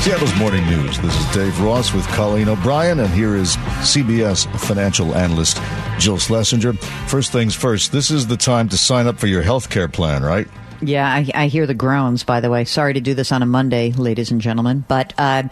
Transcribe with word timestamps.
Seattle's 0.00 0.34
Morning 0.38 0.64
News. 0.64 0.98
This 1.00 1.14
is 1.14 1.26
Dave 1.34 1.60
Ross 1.60 1.92
with 1.92 2.06
Colleen 2.08 2.48
O'Brien, 2.48 3.00
and 3.00 3.10
here 3.10 3.36
is 3.36 3.56
CBS 3.82 4.50
financial 4.58 5.14
analyst 5.14 5.60
Jill 5.98 6.16
Schlesinger. 6.16 6.72
First 7.06 7.32
things 7.32 7.54
first, 7.54 7.92
this 7.92 8.10
is 8.10 8.26
the 8.26 8.36
time 8.38 8.70
to 8.70 8.78
sign 8.78 9.06
up 9.06 9.18
for 9.18 9.26
your 9.26 9.42
health 9.42 9.68
care 9.68 9.88
plan, 9.88 10.22
right? 10.22 10.48
Yeah, 10.82 11.06
I, 11.06 11.30
I, 11.34 11.46
hear 11.48 11.66
the 11.66 11.74
groans, 11.74 12.24
by 12.24 12.40
the 12.40 12.48
way. 12.48 12.64
Sorry 12.64 12.94
to 12.94 13.00
do 13.00 13.12
this 13.12 13.32
on 13.32 13.42
a 13.42 13.46
Monday, 13.46 13.92
ladies 13.92 14.30
and 14.30 14.40
gentlemen. 14.40 14.84
But, 14.88 15.12
uh, 15.18 15.44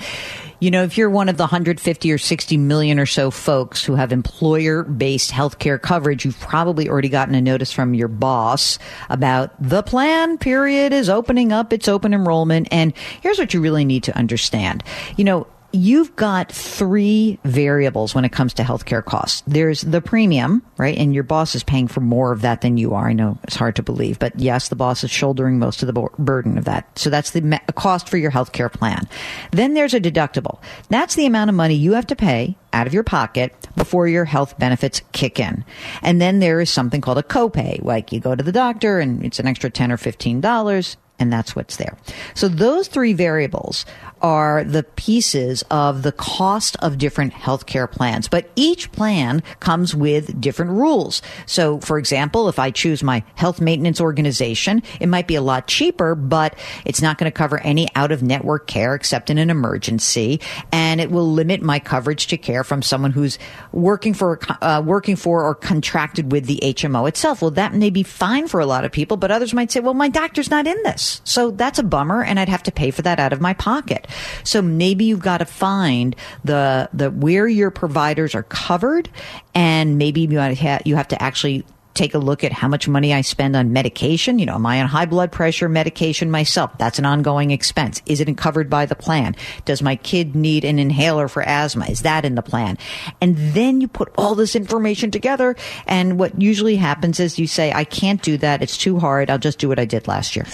you 0.58 0.70
know, 0.70 0.84
if 0.84 0.96
you're 0.96 1.10
one 1.10 1.28
of 1.28 1.36
the 1.36 1.42
150 1.42 2.12
or 2.12 2.18
60 2.18 2.56
million 2.56 2.98
or 2.98 3.04
so 3.04 3.30
folks 3.30 3.84
who 3.84 3.94
have 3.94 4.10
employer 4.10 4.82
based 4.84 5.30
healthcare 5.30 5.80
coverage, 5.80 6.24
you've 6.24 6.40
probably 6.40 6.88
already 6.88 7.10
gotten 7.10 7.34
a 7.34 7.42
notice 7.42 7.72
from 7.72 7.94
your 7.94 8.08
boss 8.08 8.78
about 9.10 9.54
the 9.62 9.82
plan 9.82 10.38
period 10.38 10.92
is 10.92 11.10
opening 11.10 11.52
up 11.52 11.72
its 11.72 11.88
open 11.88 12.14
enrollment. 12.14 12.68
And 12.70 12.96
here's 13.20 13.38
what 13.38 13.52
you 13.52 13.60
really 13.60 13.84
need 13.84 14.04
to 14.04 14.16
understand. 14.16 14.82
You 15.16 15.24
know, 15.24 15.46
you've 15.72 16.14
got 16.16 16.50
three 16.50 17.38
variables 17.44 18.14
when 18.14 18.24
it 18.24 18.32
comes 18.32 18.54
to 18.54 18.62
healthcare 18.62 19.04
costs. 19.04 19.42
There's 19.46 19.82
the 19.82 20.00
premium, 20.00 20.62
right? 20.78 20.96
And 20.96 21.14
your 21.14 21.24
boss 21.24 21.54
is 21.54 21.62
paying 21.62 21.88
for 21.88 22.00
more 22.00 22.32
of 22.32 22.40
that 22.40 22.62
than 22.62 22.78
you 22.78 22.94
are. 22.94 23.08
I 23.08 23.12
know 23.12 23.38
it's 23.44 23.56
hard 23.56 23.76
to 23.76 23.82
believe, 23.82 24.18
but 24.18 24.38
yes, 24.38 24.68
the 24.68 24.76
boss 24.76 25.04
is 25.04 25.10
shouldering 25.10 25.58
most 25.58 25.82
of 25.82 25.92
the 25.92 26.08
burden 26.18 26.56
of 26.56 26.64
that. 26.64 26.98
So 26.98 27.10
that's 27.10 27.32
the 27.32 27.60
cost 27.74 28.08
for 28.08 28.16
your 28.16 28.30
healthcare 28.30 28.72
plan. 28.72 29.06
Then 29.50 29.74
there's 29.74 29.94
a 29.94 30.00
deductible. 30.00 30.58
That's 30.88 31.14
the 31.14 31.26
amount 31.26 31.50
of 31.50 31.56
money 31.56 31.74
you 31.74 31.92
have 31.92 32.06
to 32.06 32.16
pay 32.16 32.56
out 32.72 32.86
of 32.86 32.94
your 32.94 33.04
pocket 33.04 33.54
before 33.76 34.08
your 34.08 34.24
health 34.24 34.58
benefits 34.58 35.02
kick 35.12 35.38
in. 35.38 35.64
And 36.02 36.20
then 36.20 36.38
there 36.38 36.60
is 36.60 36.70
something 36.70 37.00
called 37.00 37.18
a 37.18 37.22
copay, 37.22 37.82
like 37.82 38.12
you 38.12 38.20
go 38.20 38.34
to 38.34 38.42
the 38.42 38.52
doctor 38.52 39.00
and 39.00 39.24
it's 39.24 39.38
an 39.38 39.46
extra 39.46 39.70
10 39.70 39.92
or 39.92 39.96
$15 39.96 40.96
and 41.18 41.32
that's 41.32 41.56
what's 41.56 41.76
there. 41.76 41.96
So 42.34 42.48
those 42.48 42.88
three 42.88 43.12
variables 43.12 43.84
are 44.22 44.64
the 44.64 44.82
pieces 44.82 45.64
of 45.70 46.02
the 46.02 46.12
cost 46.12 46.76
of 46.80 46.98
different 46.98 47.32
healthcare 47.32 47.90
plans, 47.90 48.28
but 48.28 48.50
each 48.56 48.90
plan 48.92 49.42
comes 49.60 49.94
with 49.94 50.40
different 50.40 50.72
rules. 50.72 51.22
So, 51.46 51.80
for 51.80 51.98
example, 51.98 52.48
if 52.48 52.58
I 52.58 52.70
choose 52.70 53.02
my 53.02 53.24
health 53.34 53.60
maintenance 53.60 54.00
organization, 54.00 54.82
it 55.00 55.08
might 55.08 55.26
be 55.26 55.34
a 55.34 55.42
lot 55.42 55.66
cheaper, 55.66 56.14
but 56.14 56.58
it's 56.84 57.02
not 57.02 57.18
going 57.18 57.30
to 57.30 57.36
cover 57.36 57.60
any 57.60 57.88
out 57.94 58.12
of 58.12 58.22
network 58.22 58.66
care 58.66 58.94
except 58.94 59.30
in 59.30 59.38
an 59.38 59.50
emergency, 59.50 60.40
and 60.72 61.00
it 61.00 61.10
will 61.10 61.30
limit 61.30 61.62
my 61.62 61.78
coverage 61.78 62.26
to 62.28 62.36
care 62.36 62.64
from 62.64 62.82
someone 62.82 63.12
who's 63.12 63.38
working 63.72 64.14
for 64.14 64.40
uh, 64.62 64.82
working 64.84 65.16
for 65.16 65.44
or 65.44 65.54
contracted 65.54 66.32
with 66.32 66.46
the 66.46 66.60
HMO 66.62 67.08
itself. 67.08 67.42
Well, 67.42 67.50
that 67.52 67.74
may 67.74 67.90
be 67.90 68.02
fine 68.02 68.48
for 68.48 68.60
a 68.60 68.66
lot 68.66 68.84
of 68.84 68.92
people, 68.92 69.16
but 69.16 69.30
others 69.30 69.54
might 69.54 69.70
say, 69.70 69.80
"Well, 69.80 69.94
my 69.94 70.08
doctor's 70.08 70.50
not 70.50 70.66
in 70.66 70.80
this." 70.82 71.20
So 71.24 71.50
that's 71.50 71.78
a 71.78 71.82
bummer 71.82 72.22
and 72.22 72.38
I'd 72.40 72.48
have 72.48 72.62
to 72.64 72.72
pay 72.72 72.90
for 72.90 73.02
that 73.02 73.20
out 73.20 73.32
of 73.32 73.40
my 73.40 73.54
pocket. 73.54 74.06
So 74.44 74.62
maybe 74.62 75.04
you've 75.04 75.20
got 75.20 75.38
to 75.38 75.44
find 75.44 76.16
the, 76.44 76.88
the, 76.92 77.10
where 77.10 77.46
your 77.46 77.70
providers 77.70 78.34
are 78.34 78.44
covered 78.44 79.08
and 79.54 79.98
maybe 79.98 80.22
you 80.22 80.38
have, 80.38 80.82
you 80.84 80.96
have 80.96 81.08
to 81.08 81.22
actually 81.22 81.64
take 81.98 82.14
a 82.14 82.18
look 82.18 82.44
at 82.44 82.52
how 82.52 82.68
much 82.68 82.86
money 82.86 83.12
I 83.12 83.22
spend 83.22 83.56
on 83.56 83.72
medication. 83.72 84.38
You 84.38 84.46
know, 84.46 84.54
am 84.54 84.64
I 84.64 84.80
on 84.80 84.86
high 84.86 85.04
blood 85.04 85.32
pressure 85.32 85.68
medication 85.68 86.30
myself? 86.30 86.70
That's 86.78 86.98
an 86.98 87.04
ongoing 87.04 87.50
expense. 87.50 88.00
Is 88.06 88.20
it 88.20 88.28
covered 88.38 88.70
by 88.70 88.86
the 88.86 88.94
plan? 88.94 89.34
Does 89.64 89.82
my 89.82 89.96
kid 89.96 90.36
need 90.36 90.64
an 90.64 90.78
inhaler 90.78 91.26
for 91.26 91.42
asthma? 91.42 91.86
Is 91.86 92.02
that 92.02 92.24
in 92.24 92.36
the 92.36 92.42
plan? 92.42 92.78
And 93.20 93.36
then 93.36 93.80
you 93.80 93.88
put 93.88 94.12
all 94.16 94.34
this 94.36 94.54
information 94.54 95.10
together. 95.10 95.56
And 95.86 96.18
what 96.18 96.40
usually 96.40 96.76
happens 96.76 97.18
is 97.18 97.38
you 97.38 97.48
say, 97.48 97.72
I 97.72 97.84
can't 97.84 98.22
do 98.22 98.38
that. 98.38 98.62
It's 98.62 98.76
too 98.76 98.98
hard. 98.98 99.28
I'll 99.28 99.38
just 99.38 99.58
do 99.58 99.68
what 99.68 99.80
I 99.80 99.84
did 99.84 100.06
last 100.06 100.36
year. 100.36 100.46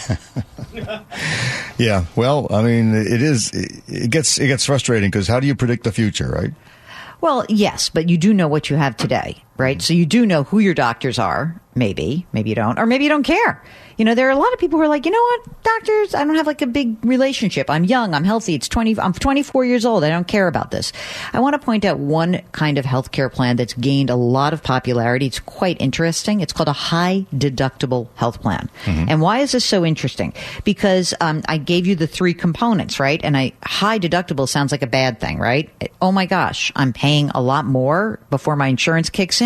yeah. 1.79 2.07
Well, 2.17 2.47
I 2.51 2.63
mean, 2.63 2.95
it 2.95 3.21
is, 3.21 3.51
it 3.87 4.11
gets, 4.11 4.39
it 4.39 4.47
gets 4.47 4.65
frustrating 4.65 5.11
because 5.11 5.29
how 5.29 5.41
do 5.41 5.47
you 5.47 5.55
predict 5.55 5.85
the 5.85 5.93
future, 5.93 6.31
right? 6.31 6.53
Well, 7.21 7.45
yes, 7.49 7.91
but 7.91 8.09
you 8.09 8.19
do 8.19 8.33
know 8.33 8.49
what 8.49 8.71
you 8.71 8.77
have 8.77 8.97
today 8.97 9.43
right? 9.57 9.81
So 9.81 9.95
you 9.95 10.07
do 10.07 10.27
know 10.27 10.45
who 10.45 10.59
your 10.59 10.75
doctors 10.75 11.19
are, 11.19 11.61
maybe, 11.75 12.27
maybe 12.33 12.51
you 12.51 12.55
don't, 12.55 12.79
or 12.79 12.87
maybe 12.87 13.05
you 13.05 13.11
don't 13.11 13.23
care. 13.23 13.63
You 13.97 14.05
know, 14.05 14.15
there 14.15 14.27
are 14.27 14.33
a 14.33 14.37
lot 14.37 14.53
of 14.53 14.59
people 14.59 14.79
who 14.79 14.85
are 14.85 14.89
like, 14.89 15.07
you 15.07 15.13
know 15.13 15.23
what, 15.23 15.63
doctors, 15.63 16.15
I 16.15 16.25
don't 16.25 16.35
have 16.35 16.47
like 16.47 16.63
a 16.63 16.67
big 16.67 17.05
relationship. 17.05 17.71
I'm 17.71 17.85
young, 17.85 18.15
I'm 18.15 18.25
healthy. 18.25 18.55
It's 18.55 18.69
20, 18.69 18.99
I'm 18.99 19.13
24 19.13 19.65
years 19.65 19.85
old. 19.85 20.03
I 20.03 20.09
don't 20.09 20.27
care 20.27 20.49
about 20.49 20.71
this. 20.73 20.93
I 21.33 21.41
want 21.41 21.55
to 21.55 21.65
point 21.65 21.85
out 21.85 21.99
one 21.99 22.43
kind 22.53 22.79
of 22.79 22.85
healthcare 22.85 23.33
plan 23.33 23.57
that's 23.57 23.75
gained 23.75 24.11
a 24.11 24.17
lot 24.17 24.53
of 24.53 24.63
popularity. 24.63 25.27
It's 25.27 25.39
quite 25.39 25.81
interesting. 25.81 26.41
It's 26.41 26.53
called 26.53 26.69
a 26.69 26.73
high 26.73 27.27
deductible 27.33 28.09
health 28.17 28.41
plan. 28.41 28.69
Mm-hmm. 28.85 29.09
And 29.09 29.21
why 29.21 29.41
is 29.41 29.53
this 29.53 29.65
so 29.65 29.85
interesting? 29.85 30.33
Because 30.65 31.15
um, 31.21 31.43
I 31.49 31.59
gave 31.59 31.87
you 31.87 31.95
the 31.95 32.09
three 32.09 32.35
components, 32.35 32.99
right? 32.99 33.21
And 33.23 33.37
I 33.37 33.53
high 33.63 34.01
deductible 34.01 34.49
sounds 34.49 34.73
like 34.73 34.83
a 34.83 34.89
bad 34.89 35.21
thing, 35.21 35.39
right? 35.39 35.71
Oh 36.03 36.11
my 36.11 36.27
gosh, 36.27 36.73
I'm 36.75 36.93
paying 36.93 37.31
a 37.31 37.41
lot 37.41 37.65
more 37.65 38.19
before 38.31 38.57
my 38.57 38.67
insurance 38.67 39.09
kicks 39.09 39.41
in. 39.41 39.44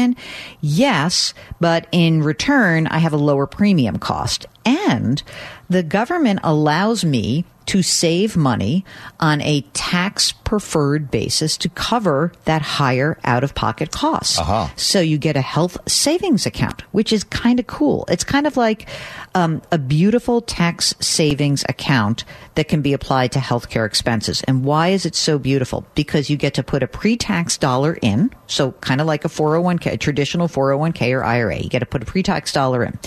Yes, 0.60 1.34
but 1.60 1.86
in 1.92 2.22
return, 2.22 2.86
I 2.86 2.98
have 2.98 3.12
a 3.12 3.18
lower 3.18 3.46
premium 3.46 3.98
cost. 3.98 4.46
And 4.64 5.22
the 5.68 5.82
government 5.82 6.40
allows 6.42 7.04
me 7.04 7.44
to 7.68 7.82
save 7.82 8.34
money 8.36 8.84
on 9.20 9.42
a 9.42 9.60
tax 9.74 10.32
preferred 10.32 11.10
basis 11.10 11.58
to 11.58 11.68
cover 11.68 12.32
that 12.46 12.62
higher 12.62 13.18
out 13.24 13.44
of 13.44 13.54
pocket 13.54 13.90
cost. 13.90 14.40
Uh-huh. 14.40 14.68
So 14.76 15.00
you 15.00 15.18
get 15.18 15.36
a 15.36 15.42
health 15.42 15.76
savings 15.86 16.46
account, 16.46 16.80
which 16.92 17.12
is 17.12 17.24
kind 17.24 17.60
of 17.60 17.66
cool. 17.66 18.06
It's 18.08 18.24
kind 18.24 18.46
of 18.46 18.56
like 18.56 18.88
um, 19.34 19.60
a 19.70 19.76
beautiful 19.76 20.40
tax 20.40 20.94
savings 21.00 21.62
account 21.68 22.24
that 22.54 22.68
can 22.68 22.80
be 22.80 22.94
applied 22.94 23.32
to 23.32 23.38
healthcare 23.38 23.84
expenses. 23.86 24.42
And 24.48 24.64
why 24.64 24.88
is 24.88 25.04
it 25.04 25.14
so 25.14 25.38
beautiful? 25.38 25.86
Because 25.94 26.30
you 26.30 26.38
get 26.38 26.54
to 26.54 26.62
put 26.62 26.82
a 26.82 26.88
pre 26.88 27.16
tax 27.16 27.58
dollar 27.58 27.98
in. 28.00 28.30
So 28.46 28.72
kind 28.72 29.02
of 29.02 29.06
like 29.06 29.26
a 29.26 29.28
401k, 29.28 29.92
a 29.92 29.96
traditional 29.98 30.48
401k 30.48 31.14
or 31.14 31.22
IRA. 31.22 31.58
You 31.58 31.68
get 31.68 31.80
to 31.80 31.86
put 31.86 32.02
a 32.02 32.06
pre 32.06 32.22
tax 32.22 32.52
dollar 32.52 32.82
in. 32.82 32.98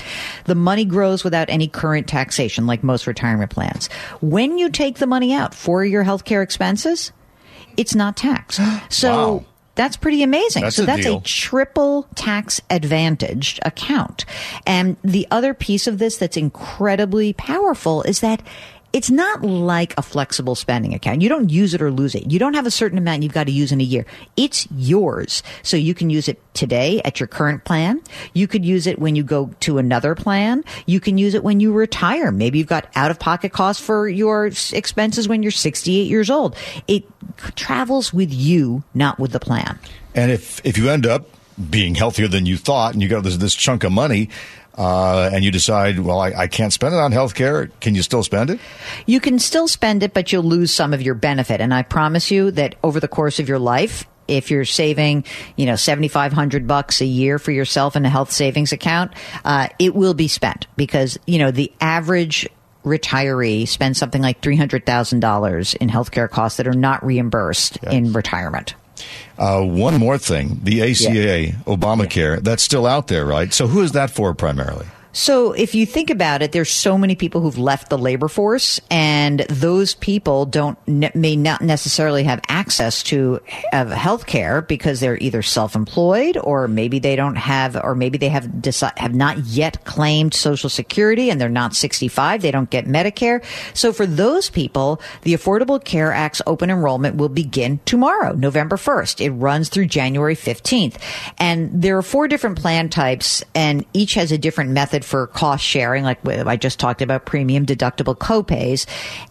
The 0.46 0.56
money 0.56 0.86
grows 0.86 1.24
without 1.24 1.50
any 1.50 1.68
current 1.68 2.08
taxation, 2.08 2.68
like 2.68 2.84
most 2.84 3.08
retirement 3.08 3.50
plans. 3.50 3.88
When 4.22 4.51
you 4.58 4.70
take 4.70 4.98
the 4.98 5.08
money 5.08 5.34
out 5.34 5.54
for 5.54 5.84
your 5.84 6.04
healthcare 6.04 6.44
expenses, 6.44 7.12
it's 7.78 7.96
not 7.96 8.18
taxed. 8.18 8.60
So 8.90 9.10
wow. 9.10 9.46
That's 9.76 9.96
pretty 9.96 10.22
amazing. 10.22 10.64
That's 10.64 10.76
so 10.76 10.86
that's 10.86 11.04
deal. 11.04 11.20
a 11.20 11.22
triple 11.22 12.06
tax 12.16 12.60
advantaged 12.70 13.60
account. 13.64 14.26
And 14.68 14.98
the 15.02 15.28
other 15.32 15.54
piece 15.54 15.88
of 15.88 15.98
this 15.98 16.18
that's 16.18 16.36
incredibly 16.36 17.34
powerful 17.34 18.04
is 18.04 18.20
that 18.20 18.44
it's 18.94 19.10
not 19.10 19.42
like 19.42 19.94
a 19.98 20.02
flexible 20.02 20.56
spending 20.56 20.94
account. 20.94 21.22
You 21.22 21.30
don't 21.30 21.50
use 21.50 21.74
it 21.74 21.82
or 21.82 21.92
lose 21.92 22.16
it. 22.16 22.32
You 22.32 22.40
don't 22.40 22.54
have 22.54 22.66
a 22.66 22.72
certain 22.72 22.98
amount 22.98 23.24
you've 23.24 23.34
got 23.34 23.46
to 23.46 23.52
use 23.52 23.72
in 23.72 23.80
a 23.80 23.84
year. 23.84 24.06
It's 24.36 24.68
yours. 24.72 25.44
So 25.64 25.78
you 25.78 25.94
can 25.94 26.10
use 26.10 26.28
it 26.28 26.42
today 26.54 27.02
at 27.06 27.20
your 27.20 27.28
current 27.28 27.64
plan. 27.64 28.02
You 28.34 28.48
could 28.48 28.66
use 28.66 28.88
it 28.88 29.00
when 29.00 29.16
you 29.16 29.24
go 29.24 29.52
to 29.62 29.78
another 29.78 30.16
plan. 30.16 30.64
You 30.86 31.00
can 31.00 31.18
use 31.18 31.34
it 31.34 31.44
when 31.44 31.60
you 31.60 31.72
retire. 31.72 32.32
Maybe 32.32 32.60
you've 32.60 32.68
got 32.68 32.88
out 32.96 33.12
of 33.12 33.20
pocket 33.20 33.54
costs 33.54 33.84
for 33.84 34.10
your 34.10 34.48
expenses 34.48 35.28
when 35.28 35.44
you're 35.44 35.52
68 35.52 36.08
years 36.08 36.30
old. 36.30 36.56
It 36.88 37.06
travels 37.56 38.14
with 38.14 38.34
you, 38.34 38.84
not 38.94 39.20
with 39.20 39.32
the 39.32 39.40
plan. 39.40 39.80
And 40.14 40.32
if, 40.32 40.60
if 40.66 40.78
you 40.78 40.90
end 40.90 41.06
up 41.06 41.28
being 41.70 41.96
healthier 41.96 42.28
than 42.28 42.46
you 42.46 42.58
thought 42.58 42.94
and 42.94 43.02
you 43.02 43.08
got 43.08 43.24
this, 43.24 43.38
this 43.38 43.54
chunk 43.54 43.84
of 43.84 43.92
money, 43.92 44.30
uh, 44.78 45.30
and 45.34 45.44
you 45.44 45.52
decide, 45.52 46.00
well, 46.00 46.20
I, 46.20 46.32
I, 46.32 46.48
can't 46.48 46.72
spend 46.72 46.94
it 46.94 46.98
on 46.98 47.12
health 47.12 47.36
care, 47.36 47.68
can 47.82 47.94
you 47.94 48.02
still 48.02 48.24
spend 48.24 48.50
it? 48.50 48.60
You 49.06 49.20
can 49.20 49.38
still 49.38 49.68
spend 49.68 50.02
it, 50.02 50.14
but 50.14 50.32
you'll 50.32 50.44
lose 50.44 50.74
some 50.74 50.94
of 50.94 51.02
your 51.02 51.14
benefit. 51.14 51.60
And 51.60 51.74
I 51.74 51.84
promise 51.84 52.32
you 52.32 52.52
that 52.52 52.76
over 52.84 53.00
the 53.00 53.10
course 53.10 53.40
of 53.40 53.50
your 53.50 53.60
life, 53.60 54.06
if 54.28 54.50
you're 54.50 54.66
saving, 54.66 55.26
you 55.58 55.66
know, 55.66 55.76
7,500 55.76 56.68
bucks 56.68 57.02
a 57.02 57.06
year 57.06 57.38
for 57.38 57.52
yourself 57.52 57.96
in 57.96 58.06
a 58.06 58.10
health 58.10 58.32
savings 58.32 58.72
account, 58.72 59.12
uh, 59.44 59.68
it 59.78 59.94
will 59.94 60.14
be 60.14 60.30
spent 60.30 60.68
because, 60.78 61.20
you 61.28 61.38
know, 61.38 61.52
the 61.52 61.72
average 61.82 62.48
retiree 62.86 63.68
spends 63.68 63.98
something 63.98 64.22
like 64.22 64.42
$300,000 64.42 65.76
in 65.76 65.90
healthcare 65.90 66.30
costs 66.30 66.58
that 66.58 66.68
are 66.68 66.74
not 66.74 67.06
reimbursed 67.06 67.78
yes. 67.84 67.94
in 67.94 68.14
retirement. 68.14 68.74
Uh, 69.38 69.64
one 69.64 69.98
more 69.98 70.18
thing 70.18 70.60
the 70.64 70.82
ACA, 70.82 71.40
yeah. 71.40 71.52
Obamacare, 71.66 72.42
that's 72.44 72.64
still 72.64 72.86
out 72.86 73.08
there, 73.08 73.26
right? 73.26 73.54
So 73.54 73.68
who 73.68 73.82
is 73.82 73.94
that 73.94 74.12
for 74.12 74.34
primarily? 74.34 74.86
So 75.14 75.52
if 75.52 75.76
you 75.76 75.86
think 75.86 76.10
about 76.10 76.42
it, 76.42 76.52
there's 76.52 76.72
so 76.72 76.98
many 76.98 77.16
people 77.16 77.42
who've 77.42 77.58
left 77.58 77.90
the 77.90 77.98
labor 77.98 78.28
force, 78.28 78.80
and 78.90 79.42
those 79.50 79.94
people 79.94 80.46
don't 80.46 80.78
may 80.88 81.36
not 81.36 81.62
necessarily 81.62 82.24
have 82.24 82.40
access 82.48 83.04
to 83.04 83.42
health 83.72 84.26
care 84.26 84.62
because 84.62 85.00
they're 85.00 85.18
either 85.18 85.42
self-employed 85.42 86.38
or 86.38 86.68
maybe 86.68 87.00
they 87.00 87.16
don't 87.16 87.36
have, 87.36 87.76
or 87.76 87.94
maybe 87.94 88.18
they 88.18 88.30
have 88.30 88.46
deci- 88.46 88.98
have 88.98 89.14
not 89.14 89.38
yet 89.40 89.84
claimed 89.84 90.34
Social 90.34 90.70
Security 90.70 91.30
and 91.30 91.42
they're 91.42 91.50
not 91.50 91.76
65. 91.76 92.42
They 92.42 92.52
don't 92.52 92.70
get 92.70 92.86
Medicare. 92.86 93.44
So 93.74 93.92
for 93.92 94.06
those 94.06 94.50
people, 94.50 95.02
the 95.24 95.34
Affordable 95.34 95.84
Care 95.84 96.14
Act's 96.14 96.42
open 96.48 96.70
enrollment 96.70 97.18
will 97.18 97.30
begin 97.30 97.80
tomorrow, 97.86 98.34
November 98.34 98.78
1st. 98.78 99.22
It 99.26 99.32
runs 99.32 99.70
through 99.70 99.88
January 99.88 100.36
15th, 100.36 100.96
and 101.38 101.82
there 101.82 101.98
are 101.98 102.02
four 102.02 102.28
different 102.28 102.60
plan 102.60 102.90
types, 102.90 103.44
and 103.54 103.86
each 103.94 104.14
has 104.14 104.32
a 104.32 104.38
different 104.38 104.72
method 104.72 105.01
for 105.04 105.28
cost 105.28 105.64
sharing, 105.64 106.04
like 106.04 106.26
I 106.28 106.56
just 106.58 106.80
talked 106.80 107.02
about 107.02 107.26
premium 107.26 107.66
deductible 107.66 108.16
copays. 108.16 108.86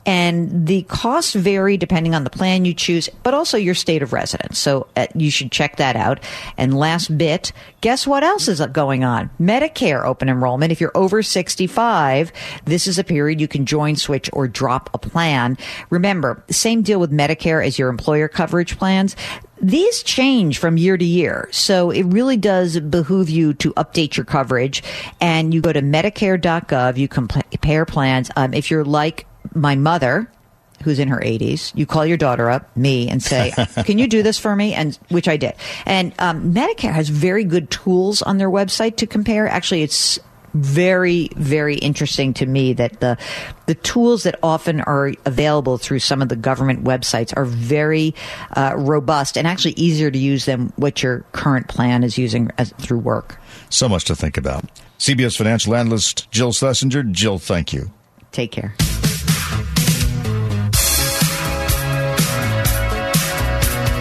And 0.06 0.66
the 0.66 0.82
costs 0.82 1.34
vary 1.34 1.76
depending 1.76 2.14
on 2.14 2.24
the 2.24 2.30
plan 2.30 2.64
you 2.64 2.74
choose, 2.74 3.08
but 3.22 3.34
also 3.34 3.56
your 3.56 3.74
state 3.74 4.02
of 4.02 4.12
residence. 4.12 4.58
So 4.58 4.88
uh, 4.96 5.06
you 5.14 5.30
should 5.30 5.52
check 5.52 5.76
that 5.76 5.96
out. 5.96 6.20
And 6.56 6.76
last 6.76 7.16
bit, 7.16 7.52
guess 7.80 8.06
what 8.06 8.22
else 8.22 8.48
is 8.48 8.60
going 8.72 9.04
on? 9.04 9.30
Medicare 9.40 10.04
open 10.04 10.28
enrollment. 10.28 10.72
If 10.72 10.80
you're 10.80 10.96
over 10.96 11.22
65, 11.22 12.32
this 12.64 12.86
is 12.86 12.98
a 12.98 13.04
period 13.04 13.40
you 13.40 13.48
can 13.48 13.66
join, 13.66 13.96
switch, 13.96 14.30
or 14.32 14.48
drop 14.48 14.90
a 14.94 14.98
plan. 14.98 15.56
Remember, 15.90 16.42
same 16.50 16.82
deal 16.82 17.00
with 17.00 17.10
Medicare 17.10 17.64
as 17.64 17.78
your 17.78 17.88
employer 17.88 18.28
coverage 18.28 18.78
plans. 18.78 19.16
These 19.60 20.02
change 20.02 20.58
from 20.58 20.76
year 20.76 20.96
to 20.96 21.04
year. 21.04 21.48
So 21.52 21.90
it 21.90 22.04
really 22.04 22.36
does 22.36 22.80
behoove 22.80 23.28
you 23.28 23.54
to 23.54 23.72
update 23.74 24.16
your 24.16 24.24
coverage 24.24 24.82
and 25.20 25.52
you 25.52 25.60
go 25.60 25.72
to 25.72 25.82
medicare.gov. 25.82 26.96
You 26.96 27.08
compare 27.08 27.84
plans. 27.84 28.30
Um, 28.36 28.54
if 28.54 28.70
you're 28.70 28.84
like 28.84 29.26
my 29.54 29.74
mother, 29.74 30.30
who's 30.82 30.98
in 30.98 31.08
her 31.08 31.18
80s, 31.18 31.72
you 31.74 31.86
call 31.86 32.06
your 32.06 32.16
daughter 32.16 32.48
up, 32.48 32.74
me, 32.76 33.08
and 33.08 33.22
say, 33.22 33.52
"Can 33.84 33.98
you 33.98 34.06
do 34.06 34.22
this 34.22 34.38
for 34.38 34.56
me?" 34.56 34.74
And 34.74 34.98
which 35.08 35.28
I 35.28 35.36
did. 35.36 35.54
And 35.84 36.14
um, 36.18 36.54
Medicare 36.54 36.92
has 36.92 37.08
very 37.08 37.44
good 37.44 37.70
tools 37.70 38.22
on 38.22 38.38
their 38.38 38.50
website 38.50 38.96
to 38.96 39.06
compare. 39.06 39.46
Actually, 39.46 39.82
it's 39.82 40.18
very 40.54 41.28
very 41.36 41.76
interesting 41.76 42.34
to 42.34 42.46
me 42.46 42.72
that 42.72 43.00
the 43.00 43.16
the 43.66 43.74
tools 43.76 44.24
that 44.24 44.38
often 44.42 44.80
are 44.82 45.12
available 45.24 45.78
through 45.78 46.00
some 46.00 46.20
of 46.20 46.28
the 46.28 46.36
government 46.36 46.84
websites 46.84 47.32
are 47.36 47.44
very 47.44 48.14
uh, 48.56 48.74
robust 48.76 49.38
and 49.38 49.46
actually 49.46 49.72
easier 49.72 50.10
to 50.10 50.18
use 50.18 50.46
than 50.46 50.72
what 50.76 51.02
your 51.02 51.20
current 51.32 51.68
plan 51.68 52.02
is 52.02 52.18
using 52.18 52.50
as, 52.58 52.72
through 52.80 52.98
work. 52.98 53.38
So 53.68 53.88
much 53.88 54.04
to 54.06 54.16
think 54.16 54.36
about. 54.36 54.64
CBS 54.98 55.36
financial 55.36 55.74
analyst 55.74 56.30
Jill 56.30 56.52
Schlesinger. 56.52 57.04
Jill, 57.04 57.38
thank 57.38 57.72
you. 57.72 57.90
Take 58.32 58.52
care. 58.52 58.74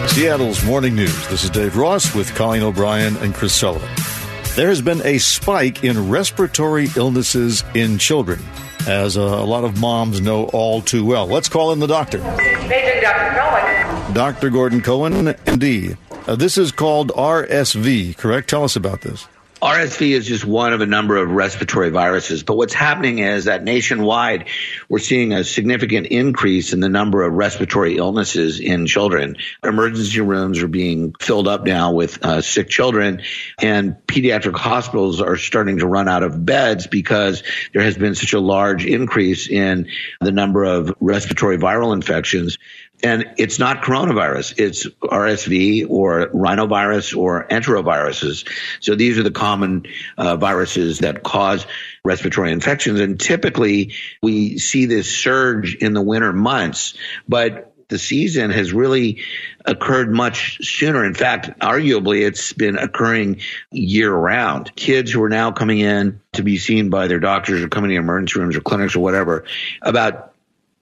Seattle's 0.08 0.62
Morning 0.64 0.96
News. 0.96 1.28
This 1.28 1.44
is 1.44 1.50
Dave 1.50 1.76
Ross 1.76 2.14
with 2.14 2.34
Colleen 2.34 2.62
O'Brien 2.62 3.16
and 3.18 3.32
Chris 3.32 3.54
Sullivan. 3.54 3.88
There 4.60 4.68
has 4.68 4.82
been 4.82 5.00
a 5.06 5.16
spike 5.16 5.84
in 5.84 6.10
respiratory 6.10 6.88
illnesses 6.94 7.64
in 7.72 7.96
children, 7.96 8.44
as 8.86 9.16
a, 9.16 9.22
a 9.22 9.46
lot 9.46 9.64
of 9.64 9.80
moms 9.80 10.20
know 10.20 10.48
all 10.48 10.82
too 10.82 11.02
well. 11.02 11.26
Let's 11.26 11.48
call 11.48 11.72
in 11.72 11.78
the 11.78 11.86
doctor. 11.86 12.18
Major 12.18 13.00
Dr. 13.00 13.40
Cohen. 13.40 14.12
Dr. 14.12 14.50
Gordon 14.50 14.82
Cohen, 14.82 15.28
MD. 15.46 15.96
Uh, 16.28 16.36
this 16.36 16.58
is 16.58 16.72
called 16.72 17.08
RSV, 17.12 18.18
correct? 18.18 18.50
Tell 18.50 18.62
us 18.62 18.76
about 18.76 19.00
this. 19.00 19.26
RSV 19.62 20.12
is 20.12 20.26
just 20.26 20.44
one 20.44 20.72
of 20.72 20.80
a 20.80 20.86
number 20.86 21.18
of 21.18 21.30
respiratory 21.30 21.90
viruses. 21.90 22.42
But 22.42 22.56
what's 22.56 22.72
happening 22.72 23.18
is 23.18 23.44
that 23.44 23.62
nationwide, 23.62 24.48
we're 24.88 25.00
seeing 25.00 25.34
a 25.34 25.44
significant 25.44 26.06
increase 26.06 26.72
in 26.72 26.80
the 26.80 26.88
number 26.88 27.22
of 27.22 27.34
respiratory 27.34 27.98
illnesses 27.98 28.58
in 28.58 28.86
children. 28.86 29.36
Emergency 29.62 30.20
rooms 30.22 30.62
are 30.62 30.68
being 30.68 31.14
filled 31.20 31.46
up 31.46 31.64
now 31.64 31.92
with 31.92 32.24
uh, 32.24 32.40
sick 32.40 32.70
children, 32.70 33.20
and 33.60 33.96
pediatric 34.06 34.56
hospitals 34.56 35.20
are 35.20 35.36
starting 35.36 35.78
to 35.78 35.86
run 35.86 36.08
out 36.08 36.22
of 36.22 36.42
beds 36.42 36.86
because 36.86 37.42
there 37.74 37.82
has 37.82 37.98
been 37.98 38.14
such 38.14 38.32
a 38.32 38.40
large 38.40 38.86
increase 38.86 39.48
in 39.48 39.88
the 40.22 40.32
number 40.32 40.64
of 40.64 40.94
respiratory 41.00 41.58
viral 41.58 41.92
infections 41.92 42.56
and 43.02 43.30
it's 43.36 43.58
not 43.58 43.82
coronavirus. 43.82 44.58
It's 44.58 44.86
RSV 44.86 45.88
or 45.88 46.28
rhinovirus 46.28 47.16
or 47.16 47.46
enteroviruses. 47.48 48.48
So 48.80 48.94
these 48.94 49.18
are 49.18 49.22
the 49.22 49.30
common 49.30 49.86
uh, 50.18 50.36
viruses 50.36 51.00
that 51.00 51.22
cause 51.22 51.66
respiratory 52.04 52.52
infections. 52.52 53.00
And 53.00 53.18
typically 53.18 53.94
we 54.22 54.58
see 54.58 54.86
this 54.86 55.14
surge 55.14 55.74
in 55.76 55.94
the 55.94 56.02
winter 56.02 56.32
months, 56.32 56.94
but 57.28 57.70
the 57.90 57.98
season 57.98 58.50
has 58.50 58.72
really 58.72 59.22
occurred 59.66 60.10
much 60.10 60.58
sooner. 60.64 61.04
In 61.04 61.14
fact, 61.14 61.58
arguably 61.60 62.26
it's 62.26 62.52
been 62.52 62.78
occurring 62.78 63.40
year 63.70 64.14
round. 64.14 64.74
Kids 64.76 65.10
who 65.12 65.22
are 65.22 65.28
now 65.28 65.50
coming 65.50 65.80
in 65.80 66.20
to 66.32 66.42
be 66.42 66.56
seen 66.56 66.88
by 66.88 67.08
their 67.08 67.20
doctors 67.20 67.62
or 67.62 67.68
coming 67.68 67.90
to 67.90 67.96
emergency 67.96 68.38
rooms 68.38 68.56
or 68.56 68.60
clinics 68.60 68.96
or 68.96 69.00
whatever, 69.00 69.44
about 69.82 70.29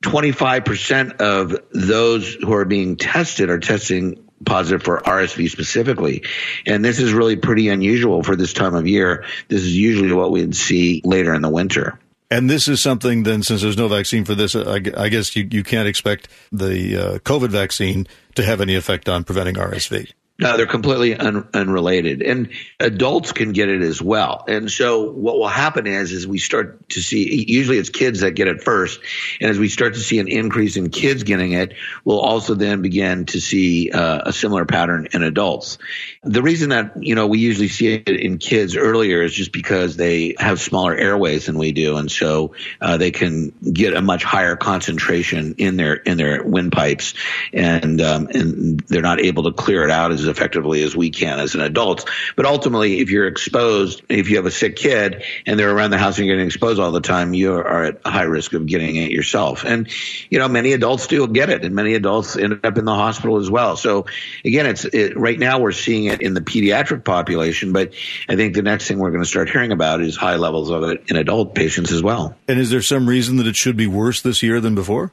25% 0.04 1.16
of 1.20 1.58
those 1.72 2.34
who 2.34 2.52
are 2.52 2.64
being 2.64 2.96
tested 2.96 3.50
are 3.50 3.58
testing 3.58 4.28
positive 4.44 4.82
for 4.82 5.00
RSV 5.00 5.50
specifically. 5.50 6.24
And 6.66 6.84
this 6.84 7.00
is 7.00 7.12
really 7.12 7.36
pretty 7.36 7.68
unusual 7.68 8.22
for 8.22 8.36
this 8.36 8.52
time 8.52 8.74
of 8.74 8.86
year. 8.86 9.24
This 9.48 9.62
is 9.62 9.76
usually 9.76 10.12
what 10.12 10.30
we'd 10.30 10.54
see 10.54 11.02
later 11.04 11.34
in 11.34 11.42
the 11.42 11.50
winter. 11.50 11.98
And 12.30 12.48
this 12.48 12.68
is 12.68 12.80
something 12.80 13.22
then, 13.22 13.42
since 13.42 13.62
there's 13.62 13.78
no 13.78 13.88
vaccine 13.88 14.24
for 14.24 14.34
this, 14.34 14.54
I, 14.54 14.82
I 14.96 15.08
guess 15.08 15.34
you, 15.34 15.48
you 15.50 15.64
can't 15.64 15.88
expect 15.88 16.28
the 16.52 16.96
uh, 16.96 17.18
COVID 17.20 17.48
vaccine 17.48 18.06
to 18.34 18.44
have 18.44 18.60
any 18.60 18.74
effect 18.74 19.08
on 19.08 19.24
preventing 19.24 19.54
RSV. 19.54 20.12
No, 20.40 20.56
they're 20.56 20.67
completely 20.67 21.17
un- 21.17 21.49
unrelated, 21.52 22.23
and 22.23 22.50
adults 22.79 23.32
can 23.32 23.50
get 23.50 23.69
it 23.69 23.82
as 23.82 24.00
well. 24.00 24.44
And 24.46 24.70
so, 24.70 25.11
what 25.11 25.37
will 25.37 25.49
happen 25.49 25.88
is, 25.88 26.12
is 26.12 26.29
we 26.29 26.38
start 26.38 26.90
to 26.90 27.02
see. 27.02 27.44
Usually, 27.49 27.76
it's 27.76 27.88
kids 27.88 28.20
that 28.20 28.37
get 28.37 28.46
it 28.46 28.62
first, 28.62 29.00
and 29.40 29.50
as 29.50 29.58
we 29.58 29.69
start 29.69 29.94
to 29.94 30.00
see 30.00 30.20
an 30.20 30.29
increase 30.29 30.76
in 30.76 30.90
kids 30.90 31.25
getting 31.25 31.52
it, 31.55 31.75
we'll 32.05 32.20
also 32.20 32.55
then 32.55 32.82
begin 32.82 33.26
to 33.26 33.40
see 33.40 33.90
uh, 33.90 34.20
a 34.26 34.32
similar 34.32 34.64
pattern 34.64 35.08
in 35.12 35.25
adults. 35.25 35.79
The 36.23 36.41
reason 36.41 36.69
that 36.69 37.02
you 37.02 37.17
know 37.17 37.26
we 37.26 37.41
usually 37.41 37.67
see 37.67 37.94
it 37.94 38.08
in 38.08 38.38
kids 38.38 38.76
earlier 38.76 39.23
is 39.23 39.34
just 39.34 39.50
because 39.50 39.96
they 39.96 40.37
have 40.38 40.61
smaller 40.61 40.94
airways 40.94 41.46
than 41.46 41.58
we 41.58 41.73
do, 41.73 41.96
and 41.96 42.08
so 42.08 42.55
uh, 42.81 42.96
they 42.96 43.11
can 43.11 43.52
get 43.73 43.93
a 43.93 44.00
much 44.00 44.23
higher 44.23 44.55
concentration 44.55 45.56
in 45.58 45.76
their 45.76 45.94
in 45.94 46.17
their 46.17 46.44
windpipes, 46.44 47.14
and 47.52 48.00
um, 48.00 48.29
and 48.29 48.79
they're 48.82 49.02
not 49.02 49.19
able 49.19 49.43
to 49.43 49.52
clear 49.52 49.82
it 49.82 49.91
out 49.91 50.12
as 50.12 50.27
effectively 50.28 50.82
as 50.82 50.96
we 50.96 51.10
can 51.10 51.38
as 51.38 51.54
an 51.54 51.60
adult. 51.60 52.08
But 52.36 52.46
ultimately, 52.46 53.00
if 53.00 53.10
you're 53.10 53.26
exposed, 53.26 54.02
if 54.08 54.30
you 54.30 54.36
have 54.36 54.46
a 54.46 54.50
sick 54.50 54.76
kid 54.76 55.25
and 55.46 55.58
they're 55.58 55.75
around 55.75 55.90
the 55.90 55.98
house 55.98 56.19
and 56.19 56.26
you're 56.26 56.36
getting 56.36 56.46
exposed 56.46 56.80
all 56.80 56.92
the 56.92 57.00
time, 57.00 57.34
you 57.34 57.54
are 57.54 57.84
at 57.84 58.00
high 58.06 58.22
risk 58.22 58.52
of 58.52 58.66
getting 58.66 58.96
it 58.96 59.10
yourself. 59.10 59.64
And, 59.64 59.88
you 60.30 60.38
know, 60.38 60.48
many 60.48 60.72
adults 60.72 61.06
do 61.06 61.26
get 61.26 61.50
it 61.50 61.64
and 61.64 61.75
many 61.75 61.94
adults 61.94 62.36
end 62.36 62.60
up 62.64 62.78
in 62.78 62.84
the 62.84 62.94
hospital 62.94 63.38
as 63.38 63.50
well. 63.50 63.76
So 63.76 64.06
again, 64.44 64.66
it's 64.66 64.84
it, 64.84 65.16
right 65.16 65.38
now 65.38 65.58
we're 65.58 65.72
seeing 65.72 66.04
it 66.04 66.20
in 66.20 66.34
the 66.34 66.40
pediatric 66.40 67.04
population, 67.04 67.72
but 67.72 67.94
I 68.28 68.36
think 68.36 68.54
the 68.54 68.62
next 68.62 68.88
thing 68.88 68.98
we're 68.98 69.10
going 69.10 69.22
to 69.22 69.28
start 69.28 69.50
hearing 69.50 69.72
about 69.72 70.00
is 70.00 70.17
high 70.17 70.36
levels 70.36 70.70
of 70.70 70.84
it 70.84 71.05
in 71.08 71.17
adult 71.17 71.55
patients 71.55 71.93
as 71.93 72.03
well. 72.03 72.36
And 72.46 72.58
is 72.58 72.70
there 72.70 72.82
some 72.82 73.08
reason 73.08 73.36
that 73.36 73.46
it 73.46 73.56
should 73.56 73.76
be 73.76 73.86
worse 73.86 74.20
this 74.20 74.43
year 74.43 74.60
than 74.60 74.74
before? 74.74 75.12